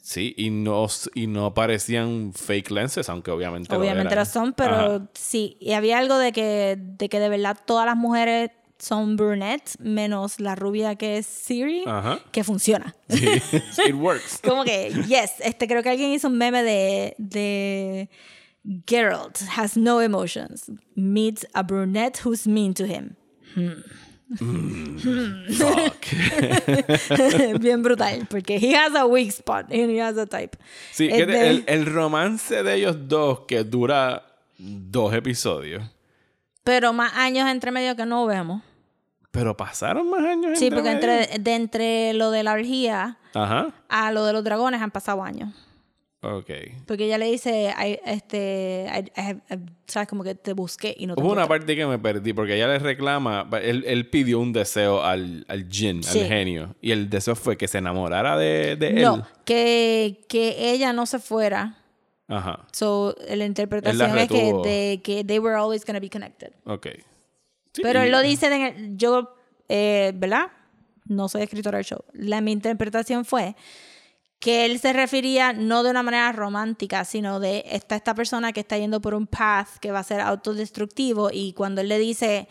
[0.00, 4.74] Sí, y no, y no parecían fake lenses, aunque obviamente Obviamente lo, lo son, pero
[4.74, 5.06] Ajá.
[5.14, 5.56] sí.
[5.60, 8.50] Y había algo de que, de que de verdad todas las mujeres
[8.84, 12.20] son brunettes, menos la rubia que es Siri, Ajá.
[12.32, 12.94] que funciona.
[13.08, 14.40] Sí, it works.
[14.42, 18.08] Como que, yes, este, creo que alguien hizo un meme de, de
[18.86, 23.16] Geralt has no emotions, meets a brunette who's mean to him.
[25.48, 26.06] Fuck.
[27.60, 30.56] Bien brutal, porque he has a weak spot and he has a type.
[30.92, 34.22] Sí, de- el, el romance de ellos dos que dura
[34.58, 35.82] dos episodios.
[36.64, 38.62] Pero más años entre medio que no vemos.
[39.34, 40.58] Pero pasaron más años.
[40.58, 43.72] Sí, porque entre, de entre lo de la orgía Ajá.
[43.88, 45.52] a lo de los dragones han pasado años.
[46.22, 46.50] Ok.
[46.86, 49.40] Porque ella le dice, I- este, I- I
[49.86, 52.54] sabes, como que te busqué y no te Hubo una parte que me perdí porque
[52.56, 56.20] ella le reclama, él, él pidió un deseo al, al Jin, Sí.
[56.20, 59.02] al genio, y el deseo fue que se enamorara de, de él.
[59.02, 61.76] No, que, que ella no se fuera.
[62.26, 66.52] Ajá, So, la interpretación es que, de, que they were always going to be connected.
[66.64, 66.86] ok.
[67.74, 69.34] Sí, Pero él lo dice, en el- yo,
[69.68, 70.46] eh, ¿verdad?
[71.06, 72.04] No soy escritora del show.
[72.12, 73.56] La, mi interpretación fue
[74.38, 78.60] que él se refería no de una manera romántica, sino de esta, esta persona que
[78.60, 82.46] está yendo por un path que va a ser autodestructivo y cuando él le dice,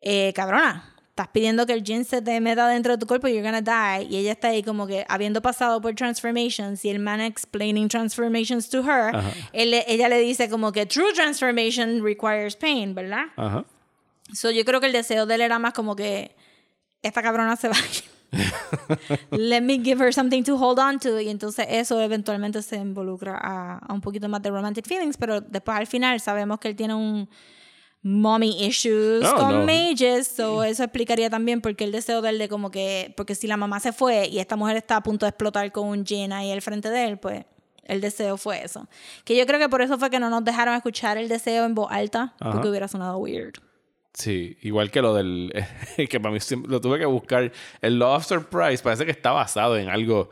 [0.00, 3.42] eh, cabrona, estás pidiendo que el jin se te meta dentro de tu cuerpo, you're
[3.42, 7.20] gonna die, y ella está ahí como que habiendo pasado por transformations y el man
[7.20, 9.12] explaining transformations to her,
[9.52, 13.26] él ella le dice como que true transformation requires pain, ¿verdad?
[13.36, 13.64] Ajá.
[14.32, 16.34] So, yo creo que el deseo de él era más como que
[17.02, 17.76] esta cabrona se va.
[19.30, 21.20] Let me give her something to hold on to.
[21.20, 25.40] Y entonces eso eventualmente se involucra a, a un poquito más de romantic feelings, pero
[25.40, 27.28] después al final sabemos que él tiene un
[28.04, 29.64] mommy issues Oh, con no.
[29.66, 33.34] mages, so eso explicaría también por qué el deseo de él de como que, porque
[33.36, 36.04] si la mamá se fue y esta mujer está a punto de explotar con un
[36.04, 37.44] gin ahí al frente de él, pues
[37.84, 38.88] el deseo fue eso.
[39.24, 41.74] Que yo creo que por eso fue que no nos dejaron escuchar el deseo en
[41.74, 43.54] voz alta, porque hubiera sonado weird.
[44.14, 45.52] Sí, igual que lo del.
[45.96, 46.38] que para mí
[46.68, 47.50] lo tuve que buscar.
[47.80, 50.30] El of Surprise parece que está basado en algo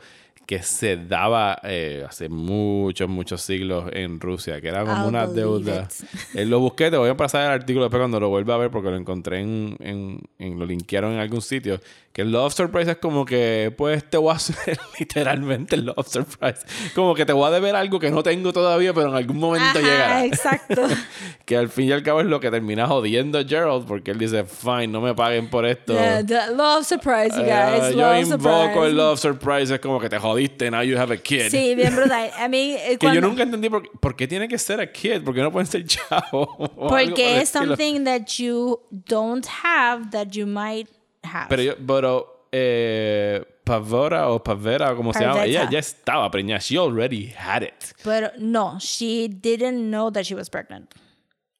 [0.51, 5.25] que se daba eh, hace muchos, muchos siglos en Rusia, que era como I'll una
[5.25, 5.87] deuda.
[6.33, 8.69] Eh, lo busqué, te voy a pasar el artículo después cuando lo vuelva a ver
[8.69, 11.79] porque lo encontré en, en, en- lo linkearon en algún sitio.
[12.11, 16.05] Que el of Surprise es como que, pues te voy a hacer literalmente el of
[16.09, 16.59] Surprise.
[16.93, 19.79] Como que te voy a deber algo que no tengo todavía, pero en algún momento
[19.79, 20.25] Ajá, llegará.
[20.25, 20.81] exacto.
[21.45, 24.17] que al fin y al cabo es lo que termina jodiendo a Gerald porque él
[24.19, 25.93] dice, fine, no me paguen por esto.
[25.93, 27.91] The, the love surprise, you guys.
[27.91, 28.87] Eh, love yo invoco surprise.
[28.87, 31.49] el Love Surprise, es como que te jodiste, now you have a kid.
[31.49, 32.31] Sí, bien brutal.
[32.37, 34.91] A mí, eh, Que yo cuando- nunca entendí por, por qué tiene que ser a
[34.91, 36.23] kid, porque no pueden ser chavos.
[36.31, 40.89] o algo por el Porque es something that you don't have that you might
[41.23, 41.47] have.
[41.49, 46.59] Pero yo, pero eh, Pavora o Pavera, o como se llama, ella ya estaba preñada.
[46.59, 47.73] She already had it.
[48.03, 50.93] Pero no, she didn't know that she was pregnant.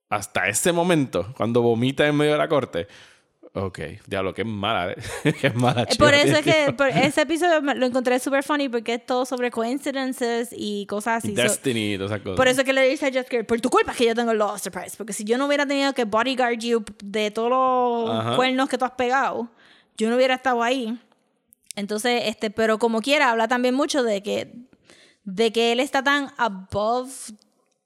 [0.09, 2.87] Hasta ese momento, cuando vomita en medio de la corte.
[3.53, 5.33] Ok, diablo, qué mala, ¿eh?
[5.41, 8.43] qué mala Eh, chica Por eso es que por ese episodio me- lo encontré super
[8.43, 11.35] funny porque es todo sobre coincidences y cosas así.
[11.35, 12.37] So, Destiny y todas esas cosas.
[12.37, 14.31] por eso es que le dice a Jessica, por tu culpa es que yo tengo
[14.31, 14.95] el Love Surprise.
[14.95, 18.35] Porque si yo no hubiera tenido que bodyguard you de todos los Ajá.
[18.37, 19.49] cuernos que tú has pegado,
[19.97, 20.97] yo no hubiera estado ahí.
[21.75, 24.53] Entonces, este, pero como quiera, habla también mucho de que,
[25.25, 27.11] de que él está tan above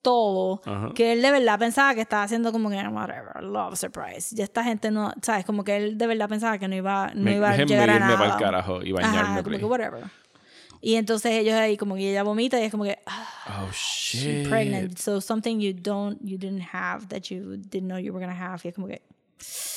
[0.05, 0.91] todo Ajá.
[0.93, 4.35] que él de verdad pensaba que estaba haciendo como que whatever, love surprise.
[4.35, 7.23] Ya esta gente no, sabes, como que él de verdad pensaba que no iba, no
[7.23, 8.17] Me- iba a llegar a nada.
[8.17, 10.03] pa'l carajo y bañarme, Ajá, como que whatever.
[10.81, 14.21] Y entonces ellos ahí como que ella vomita y es como que ah, Oh, she's
[14.21, 14.47] shit.
[14.49, 18.37] pregnant, so something you don't, you didn't have that you didn't know you were gonna
[18.39, 18.61] have.
[18.63, 19.01] Y es como que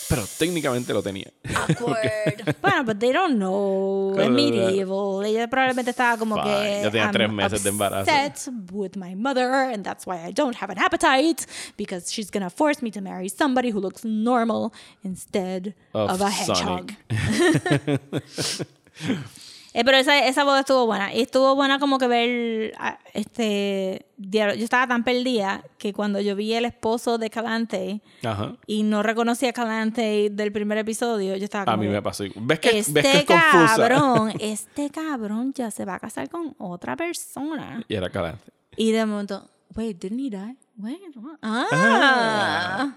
[0.09, 1.31] Pero técnicamente lo tenía.
[1.55, 2.57] awkward.
[2.63, 4.17] bueno, but they don't know.
[4.19, 5.23] Es medieval.
[5.27, 6.51] Ella probablemente estaba como Fine.
[6.51, 8.11] que Ya tenía I'm tres meses de embarazo.
[8.11, 11.45] upset with my mother, and that's why I don't have an appetite
[11.77, 14.73] because she's gonna force me to marry somebody who looks normal
[15.05, 16.93] instead Of of, a hedgehog.
[19.79, 21.15] Eh, pero esa, esa boda estuvo buena.
[21.15, 24.07] Y estuvo buena como que ver ah, este.
[24.17, 28.57] Yo estaba tan perdida que cuando yo vi el esposo de Calante Ajá.
[28.67, 32.25] y no reconocía a Calante del primer episodio, yo estaba como A mí me pasó.
[32.35, 33.77] ¿Ves que, este ves que es confusa?
[33.77, 37.85] cabrón, este cabrón ya se va a casar con otra persona.
[37.87, 38.51] Y era calante.
[38.77, 40.57] Y de momento, wait, didn't he die?
[40.79, 41.39] What?
[41.43, 42.95] ah.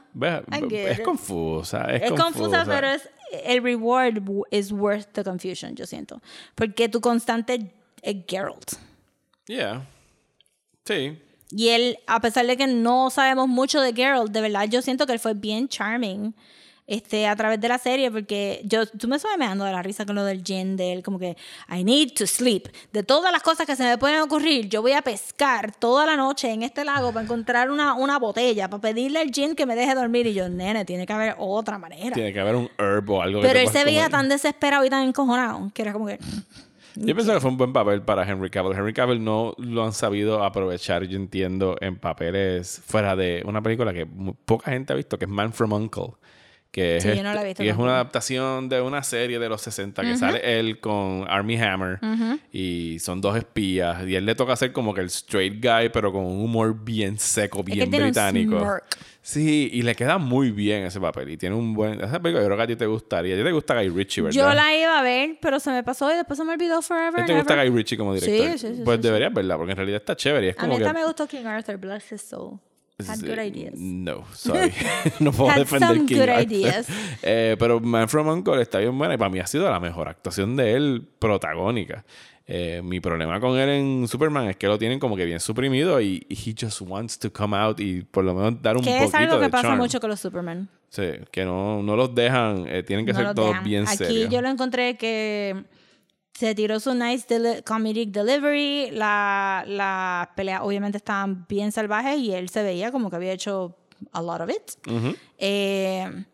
[0.52, 1.04] I get Es it.
[1.06, 1.86] confusa.
[1.92, 3.10] Es, Es confusa, pero es,
[3.44, 4.22] el reward
[4.52, 6.22] is worth the confusion, yo siento.
[6.56, 7.72] Porque tu constante
[8.04, 8.74] es Geralt.
[9.48, 9.82] Yeah.
[10.86, 11.18] Sí.
[11.50, 15.06] Y él, a pesar de que no sabemos mucho de Geralt, de verdad yo siento
[15.08, 16.36] que él fue bien charming
[16.92, 19.82] este, a través de la serie, porque yo, tú me sabes me ando de la
[19.82, 21.38] risa con lo del gin, de él, como que,
[21.70, 22.68] I need to sleep.
[22.92, 26.18] De todas las cosas que se me pueden ocurrir, yo voy a pescar toda la
[26.18, 29.76] noche en este lago para encontrar una, una botella, para pedirle al gin que me
[29.76, 30.28] deje dormir.
[30.28, 32.14] Y yo, nene, tiene que haber otra manera.
[32.14, 34.12] Tiene que haber un herb o algo que Pero te él se veía comer.
[34.12, 36.20] tan desesperado y tan encojonado, que era como que...
[36.96, 38.78] Yo pienso que fue un buen papel para Henry Cavill.
[38.78, 43.94] Henry Cavill no lo han sabido aprovechar, yo entiendo, en papeles fuera de una película
[43.94, 44.06] que
[44.46, 46.16] poca gente ha visto, que es Man from Uncle.
[46.72, 49.40] Que es, Sí, yo no la he visto y es una adaptación de una serie
[49.40, 52.00] de los 60 que sale él con Army Hammer
[52.54, 56.14] y son dos espías y él le toca hacer como que el straight guy pero
[56.14, 58.78] con un humor bien seco, Es que bien él tiene un británico.
[59.24, 62.02] Sí, y le queda muy bien ese papel y tiene un buen...
[62.02, 63.36] Esa película yo creo que a ti te gustaría.
[63.36, 64.36] A ti te gusta Guy Ritchie, ¿verdad?
[64.42, 67.20] Yo la iba a ver, pero se me pasó y después se me olvidó forever.
[67.22, 67.56] ¿A ti te gusta.
[67.56, 68.58] Guy Ritchie como Sí, director?
[68.58, 70.48] sí, sí, pues sí, deberías verla, porque en realidad está chévere.
[70.48, 70.94] y Es A mí como que...
[70.94, 72.58] me gustó King Arthur, bless his soul.
[73.10, 73.74] Had good ideas.
[73.78, 74.72] No, sorry.
[75.20, 76.52] no puedo Had defender some King good Arthur.
[76.52, 76.88] ideas.
[77.24, 80.08] Eh, pero Man from Uncle está bien buena y para mí ha sido la mejor
[80.10, 82.04] actuación de él protagónica.
[82.48, 86.02] Eh, mi problema con él en Superman es que lo tienen como que bien suprimido
[86.02, 88.90] y y he just wants to come out y por lo menos dar un Que
[88.92, 89.78] poquito es algo de que pasa charm.
[89.78, 90.68] mucho con los Superman.
[90.90, 93.64] Sí, que no, no los dejan, eh, tienen que No ser todos dejan.
[93.64, 94.30] bien Aquí serios.
[94.30, 95.64] yo lo encontré que
[96.34, 98.92] se tiró su nice deli- comedic delivery.
[98.92, 103.78] La, las peleas obviamente estaban bien salvajes y él se veía como que había hecho
[104.12, 104.88] a lot of it.
[104.90, 105.16] Ujú.
[105.38, 106.26] Eh,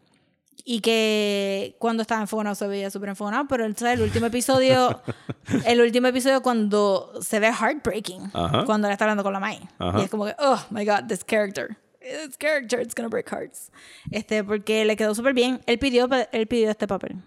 [0.70, 5.02] y que cuando estaba enfogonado se veía súper enfogonado, pero entonces el último episodio,
[5.66, 8.66] el último episodio cuando se ve heartbreaking, Ajá.
[8.66, 9.60] cuando él está hablando con la Mai.
[9.80, 10.00] Ajá.
[10.00, 11.78] Y es como que, oh my god, this character.
[12.02, 13.72] This character, it's gonna break hearts.
[14.12, 15.62] Este, porque le quedó súper bien.
[15.66, 17.18] Él pidió, él pidió este papel.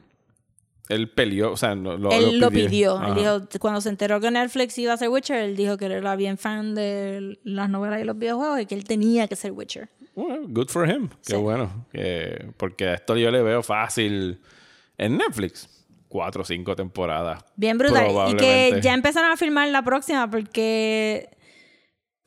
[0.90, 2.96] Él peleó, o sea, lo, él lo pidió.
[2.98, 3.08] Ajá.
[3.08, 5.92] Él dijo, cuando se enteró que Netflix iba a ser Witcher, él dijo que él
[5.92, 9.52] era bien fan de las novelas y los videojuegos y que él tenía que ser
[9.52, 9.88] Witcher.
[10.16, 11.08] Well, good for him.
[11.24, 11.86] Qué bueno.
[11.92, 14.40] Que- porque a esto yo le veo fácil
[14.98, 15.68] en Netflix.
[16.08, 17.44] Cuatro o cinco temporadas.
[17.54, 18.08] Bien brutal.
[18.32, 21.30] Y que ya empezaron a filmar la próxima porque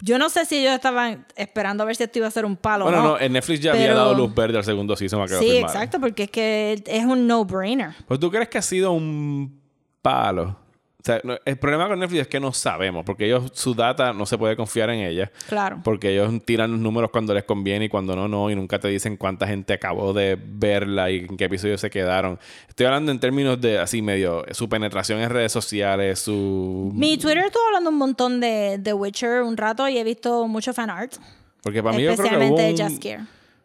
[0.04, 2.58] yo no sé si ellos estaban esperando a ver si esto iba a ser un
[2.58, 3.10] palo Bueno, o no.
[3.12, 5.98] no, en Netflix ya había dado luz verde al segundo season a que Sí, exacto,
[6.02, 7.96] porque es que es un no-brainer.
[8.06, 9.62] Pues tú crees que ha sido un
[10.02, 10.60] palo.
[11.04, 14.14] O sea, no- el problema con Netflix es que no sabemos, porque ellos, su data
[14.14, 15.30] no se puede confiar en ella.
[15.50, 15.82] Claro.
[15.84, 18.50] Porque ellos tiran los números cuando les conviene y cuando no, no.
[18.50, 22.40] Y nunca te dicen cuánta gente acabó de verla y en qué episodio se quedaron.
[22.70, 26.90] Estoy hablando en términos de así medio su penetración en redes sociales, su.
[26.96, 30.74] Mi Twitter estuvo hablando un montón de The Witcher un rato y he visto mucho
[30.74, 31.16] fan art.
[31.64, 33.20] Porque para mí yo creo que hubo Especialmente de un, Jaskier.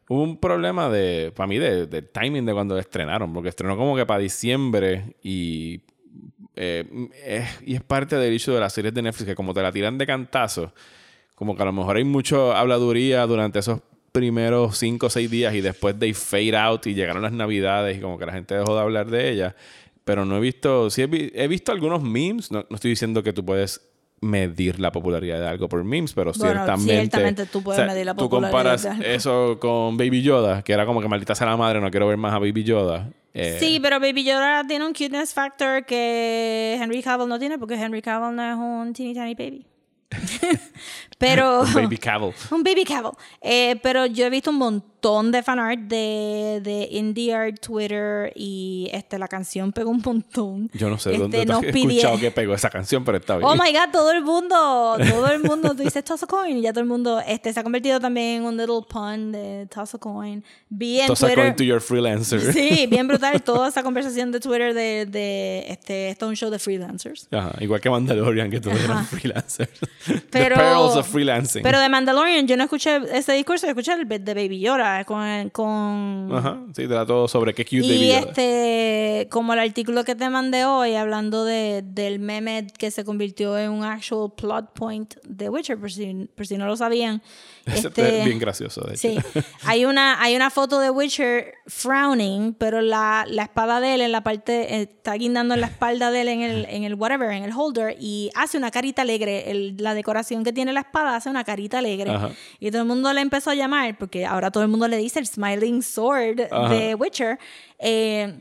[0.08, 3.32] hubo un problema de, para mí, de, del timing de cuando estrenaron.
[3.32, 5.82] Porque estrenó como que para diciembre y,
[6.60, 6.84] eh,
[7.24, 9.70] es- y es parte del issue de las series de Netflix que como te la
[9.70, 10.72] tiran de cantazo,
[11.36, 13.80] como que a lo mejor hay mucho habladuría durante esos
[14.10, 18.00] primeros cinco o seis días y después they fade out y llegaron las navidades y
[18.00, 19.54] como que la gente dejó de hablar de ella.
[20.04, 23.22] Pero no he visto, sí he, vi- he visto algunos memes, no, no estoy diciendo
[23.22, 23.82] que tú puedes
[24.20, 26.92] medir la popularidad de algo por memes, pero Bueno, ciertamente...
[26.92, 29.04] ciertamente tú puedes medir la Tú popularidad comparas de algo.
[29.04, 32.16] eso con Baby Yoda, que era como que maldita sea la madre, no quiero ver
[32.16, 33.10] más a Baby Yoda.
[33.38, 37.74] Eh, Sí, pero Baby Yoda tiene un cuteness factor que Henry Cavill no tiene porque
[37.74, 39.66] Henry Cavill no es un teeny tiny baby.
[41.18, 42.32] pero Baby Cavill.
[42.50, 43.12] un baby Cavill.
[43.40, 48.32] Eh, pero yo he visto un montón montón de fanart de, de indie art, Twitter
[48.34, 50.70] y este, la canción pegó un montón.
[50.74, 53.18] Yo no sé Este, dónde te nos has pidie- escuchado que pegó esa canción, pero
[53.18, 53.48] está bien.
[53.48, 56.62] Oh my god, todo el mundo, todo el mundo, tú dices toss a coin y
[56.62, 59.94] ya todo el mundo este, se ha convertido también en un little pun de toss
[59.94, 60.42] a coin.
[60.68, 61.44] Vi en Toss a Twitter.
[61.44, 62.52] coin to your freelancer.
[62.52, 66.50] Sí, bien brutal toda esa conversación de Twitter de, de este, esto es un show
[66.50, 67.28] de freelancers.
[67.30, 69.70] Ajá, igual que Mandalorian, que todos eran freelancers.
[70.30, 71.62] Pero, The perils of freelancing.
[71.62, 75.50] Pero de Mandalorian yo no escuché ese discurso, escuché el de Baby Yoda con...
[75.50, 78.18] con Ajá, sí, trató sobre qué cute y Baby Yoda.
[78.30, 83.58] este, como el artículo que te mandé hoy, hablando de, del meme que se convirtió
[83.58, 87.22] en un actual plot point de Witcher, por si, por si no lo sabían.
[87.68, 89.08] Este, es bien gracioso, de hecho.
[89.10, 94.00] Sí, hay una, hay una foto de Witcher frowning, pero la, la espada de él
[94.00, 97.30] en la parte, está guindando en la espalda de él en el, en el whatever,
[97.30, 99.50] en el holder, y hace una carita alegre.
[99.50, 102.10] El- la decoración que tiene la espada hace una carita alegre.
[102.10, 102.30] Ajá.
[102.58, 105.18] Y todo el mundo le empezó a llamar, porque ahora todo el mundo le dice
[105.18, 106.74] el Smiling Sword Ajá.
[106.74, 107.38] de Witcher.
[107.78, 108.32] Eh,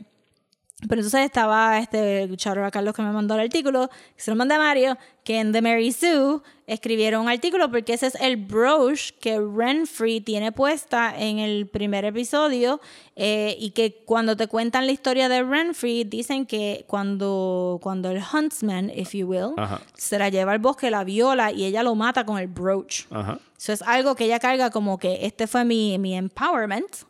[0.86, 4.36] pero entonces estaba este Charo a Carlos que me mandó el artículo, que se lo
[4.36, 8.36] mandé a Mario, que en The Mary Sue escribieron un artículo porque ese es el
[8.36, 12.80] brooch que Renfrey tiene puesta en el primer episodio
[13.16, 18.22] eh, y que cuando te cuentan la historia de Renfrey dicen que cuando, cuando el
[18.32, 19.80] huntsman, if you will, Ajá.
[19.94, 23.06] se la lleva al bosque, la viola y ella lo mata con el brooch.
[23.58, 27.07] Eso es algo que ella carga como que este fue mi, mi empowerment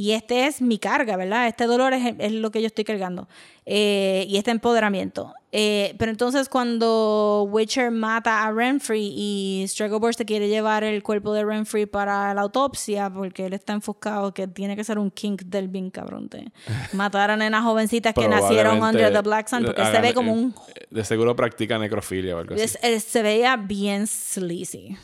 [0.00, 1.48] y este es mi carga, ¿verdad?
[1.48, 3.26] Este dolor es, es lo que yo estoy cargando
[3.66, 5.34] eh, y este empoderamiento.
[5.50, 11.32] Eh, pero entonces cuando Witcher mata a Renfrey y Stregobor se quiere llevar el cuerpo
[11.32, 15.42] de Renfrey para la autopsia porque él está enfocado que tiene que ser un kink
[15.46, 16.52] del bien cabrón de
[16.92, 20.32] matar a nenas jovencitas que nacieron under the Black Sun porque él se ve como
[20.32, 20.54] un
[20.90, 22.62] De seguro practica necrofilia o algo así.
[22.64, 24.96] es- eh, se veía bien sleazy.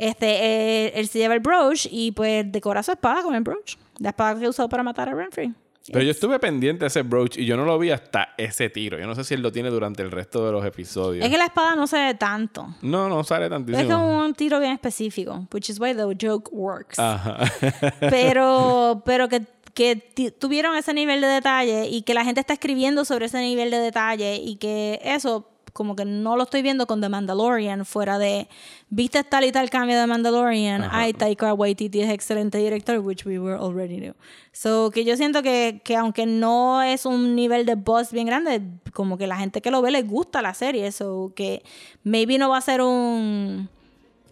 [0.00, 3.74] Este, eh, él se lleva el brooch y pues decora su espada con el brooch.
[3.98, 5.52] La espada que usó para matar a Renfrey.
[5.92, 8.98] Pero yo estuve pendiente de ese brooch y yo no lo vi hasta ese tiro.
[8.98, 11.24] Yo no sé si él lo tiene durante el resto de los episodios.
[11.24, 12.74] Es que la espada no se ve tanto.
[12.82, 13.88] No, no sale Es tantísimo.
[13.88, 16.98] como un tiro bien específico, which is why the joke works.
[16.98, 17.38] Ajá.
[18.10, 19.96] pero pero que, que
[20.38, 23.78] tuvieron ese nivel de detalle y que la gente está escribiendo sobre ese nivel de
[23.78, 28.48] detalle y que eso como que no lo estoy viendo con The Mandalorian fuera de
[28.90, 33.38] viste tal y tal cambio de Mandalorian ay Taika Waititi es excelente director which we
[33.38, 34.14] were already knew.
[34.50, 38.60] So que yo siento que, que aunque no es un nivel de buzz bien grande
[38.92, 40.90] como que la gente que lo ve les gusta la serie.
[40.90, 41.62] So que
[42.02, 43.68] maybe no va a ser un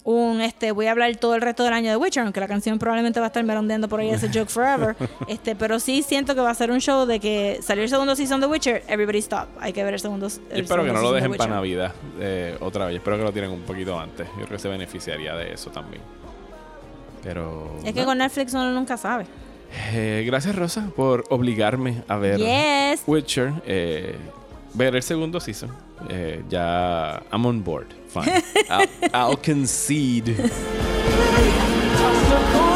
[0.07, 2.79] un este voy a hablar todo el resto del año de Witcher aunque la canción
[2.79, 4.97] probablemente va a estar merondeando por ahí ese joke forever
[5.29, 8.15] este pero sí siento que va a ser un show de que salió el segundo
[8.15, 11.01] season de Witcher everybody stop hay que ver el segundo el espero que no lo
[11.01, 11.55] season de dejen para.
[11.55, 12.97] Navidad eh, otra vez.
[12.97, 14.27] Espero que lo tienen un poquito antes.
[14.29, 16.03] Yo creo que se beneficiaría de eso también.
[17.23, 17.77] Pero.
[17.85, 18.07] es que no.
[18.07, 19.27] con Netflix uno nunca sabe
[19.93, 23.53] Eh, gracias, Rosa, por obligarme a ver yes Witcher.
[23.67, 24.17] eh,
[24.75, 25.71] ver el segundo season.
[26.49, 27.23] Ya.
[27.33, 27.89] I'm on board.
[28.17, 28.43] Fine.
[28.71, 30.51] I'll, I'll concede.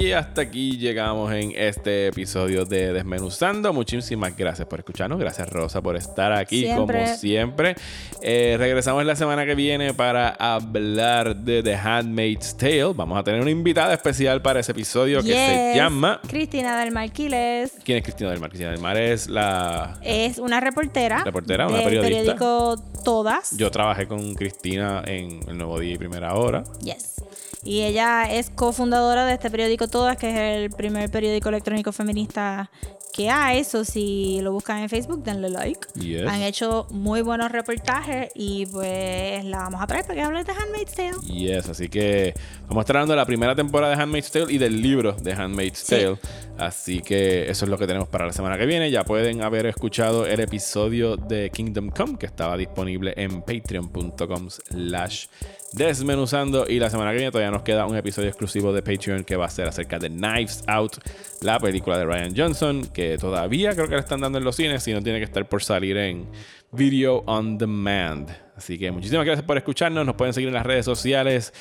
[0.00, 3.70] Y hasta aquí llegamos en este episodio de Desmenuzando.
[3.74, 5.18] Muchísimas gracias por escucharnos.
[5.18, 7.04] Gracias, Rosa, por estar aquí Siempre.
[7.04, 7.76] como siempre.
[8.22, 12.94] Eh, regresamos la semana que viene para hablar de The Handmaid's Tale.
[12.94, 16.18] Vamos a tener una invitada especial para ese episodio que se llama.
[16.26, 18.48] Cristina del Marquiles ¿Quién es Cristina del Mar?
[18.48, 19.98] Cristina del Mar es la.
[20.02, 22.08] es una reportera Reportera, una periodista.
[22.08, 26.64] periódico Todas Yo trabajé con Cristina en El Nuevo Día y Primera Hora.
[26.82, 27.16] Yes.
[27.62, 32.70] Y ella es cofundadora de este periódico Todas, que es el primer periódico electrónico feminista
[33.12, 33.58] que hay.
[33.60, 35.80] Eso si lo buscan en Facebook, denle like.
[35.94, 36.26] Yes.
[36.26, 40.52] Han hecho muy buenos reportajes y pues la vamos a traer para que hable de
[40.52, 41.16] Handmaid's Tale.
[41.26, 44.58] Yes, así que vamos a estar hablando de la primera temporada de Handmaid's Tale y
[44.58, 45.96] del libro de Handmaid's Sí.
[45.96, 46.16] Tale.
[46.58, 48.90] Así que eso es lo que tenemos para la semana que viene.
[48.90, 55.26] Ya pueden haber escuchado el episodio de Kingdom Come que estaba disponible en patreon.com slash
[55.72, 56.66] desmenuzando.
[56.68, 59.46] Y la semana que viene todavía nos queda un episodio exclusivo de Patreon que va
[59.46, 60.98] a ser acerca de Knives Out,
[61.40, 64.86] la película de Ryan Johnson, que todavía creo que la están dando en los cines
[64.88, 66.26] y no tiene que estar por salir en
[66.72, 68.30] Video on Demand.
[68.56, 70.04] Así que muchísimas gracias por escucharnos.
[70.04, 71.52] Nos pueden seguir en las redes sociales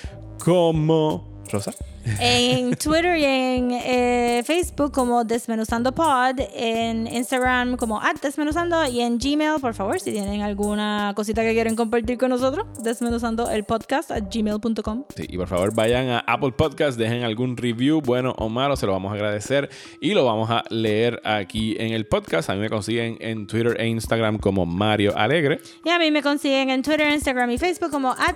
[0.43, 1.73] como Rosa.
[2.19, 9.01] En Twitter y en eh, Facebook como Desmenuzando Pod, en Instagram como at Desmenuzando y
[9.01, 13.63] en Gmail, por favor, si tienen alguna cosita que quieren compartir con nosotros, desmenuzando el
[13.63, 15.05] podcast at gmail.com.
[15.15, 18.85] Sí, y por favor vayan a Apple Podcast, dejen algún review, bueno o malo, se
[18.85, 19.69] lo vamos a agradecer
[20.01, 22.49] y lo vamos a leer aquí en el podcast.
[22.49, 25.59] A mí me consiguen en Twitter e Instagram como Mario Alegre.
[25.83, 28.35] Y a mí me consiguen en Twitter, Instagram y Facebook como at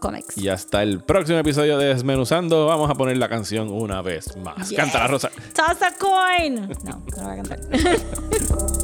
[0.00, 0.36] Comics.
[0.36, 4.72] Y hasta el próximo episodio de Desmenuzando, vamos a poner la canción una vez más.
[4.72, 5.30] Canta la rosa.
[5.52, 6.68] Toss a coin.
[6.84, 7.60] No, no voy a cantar.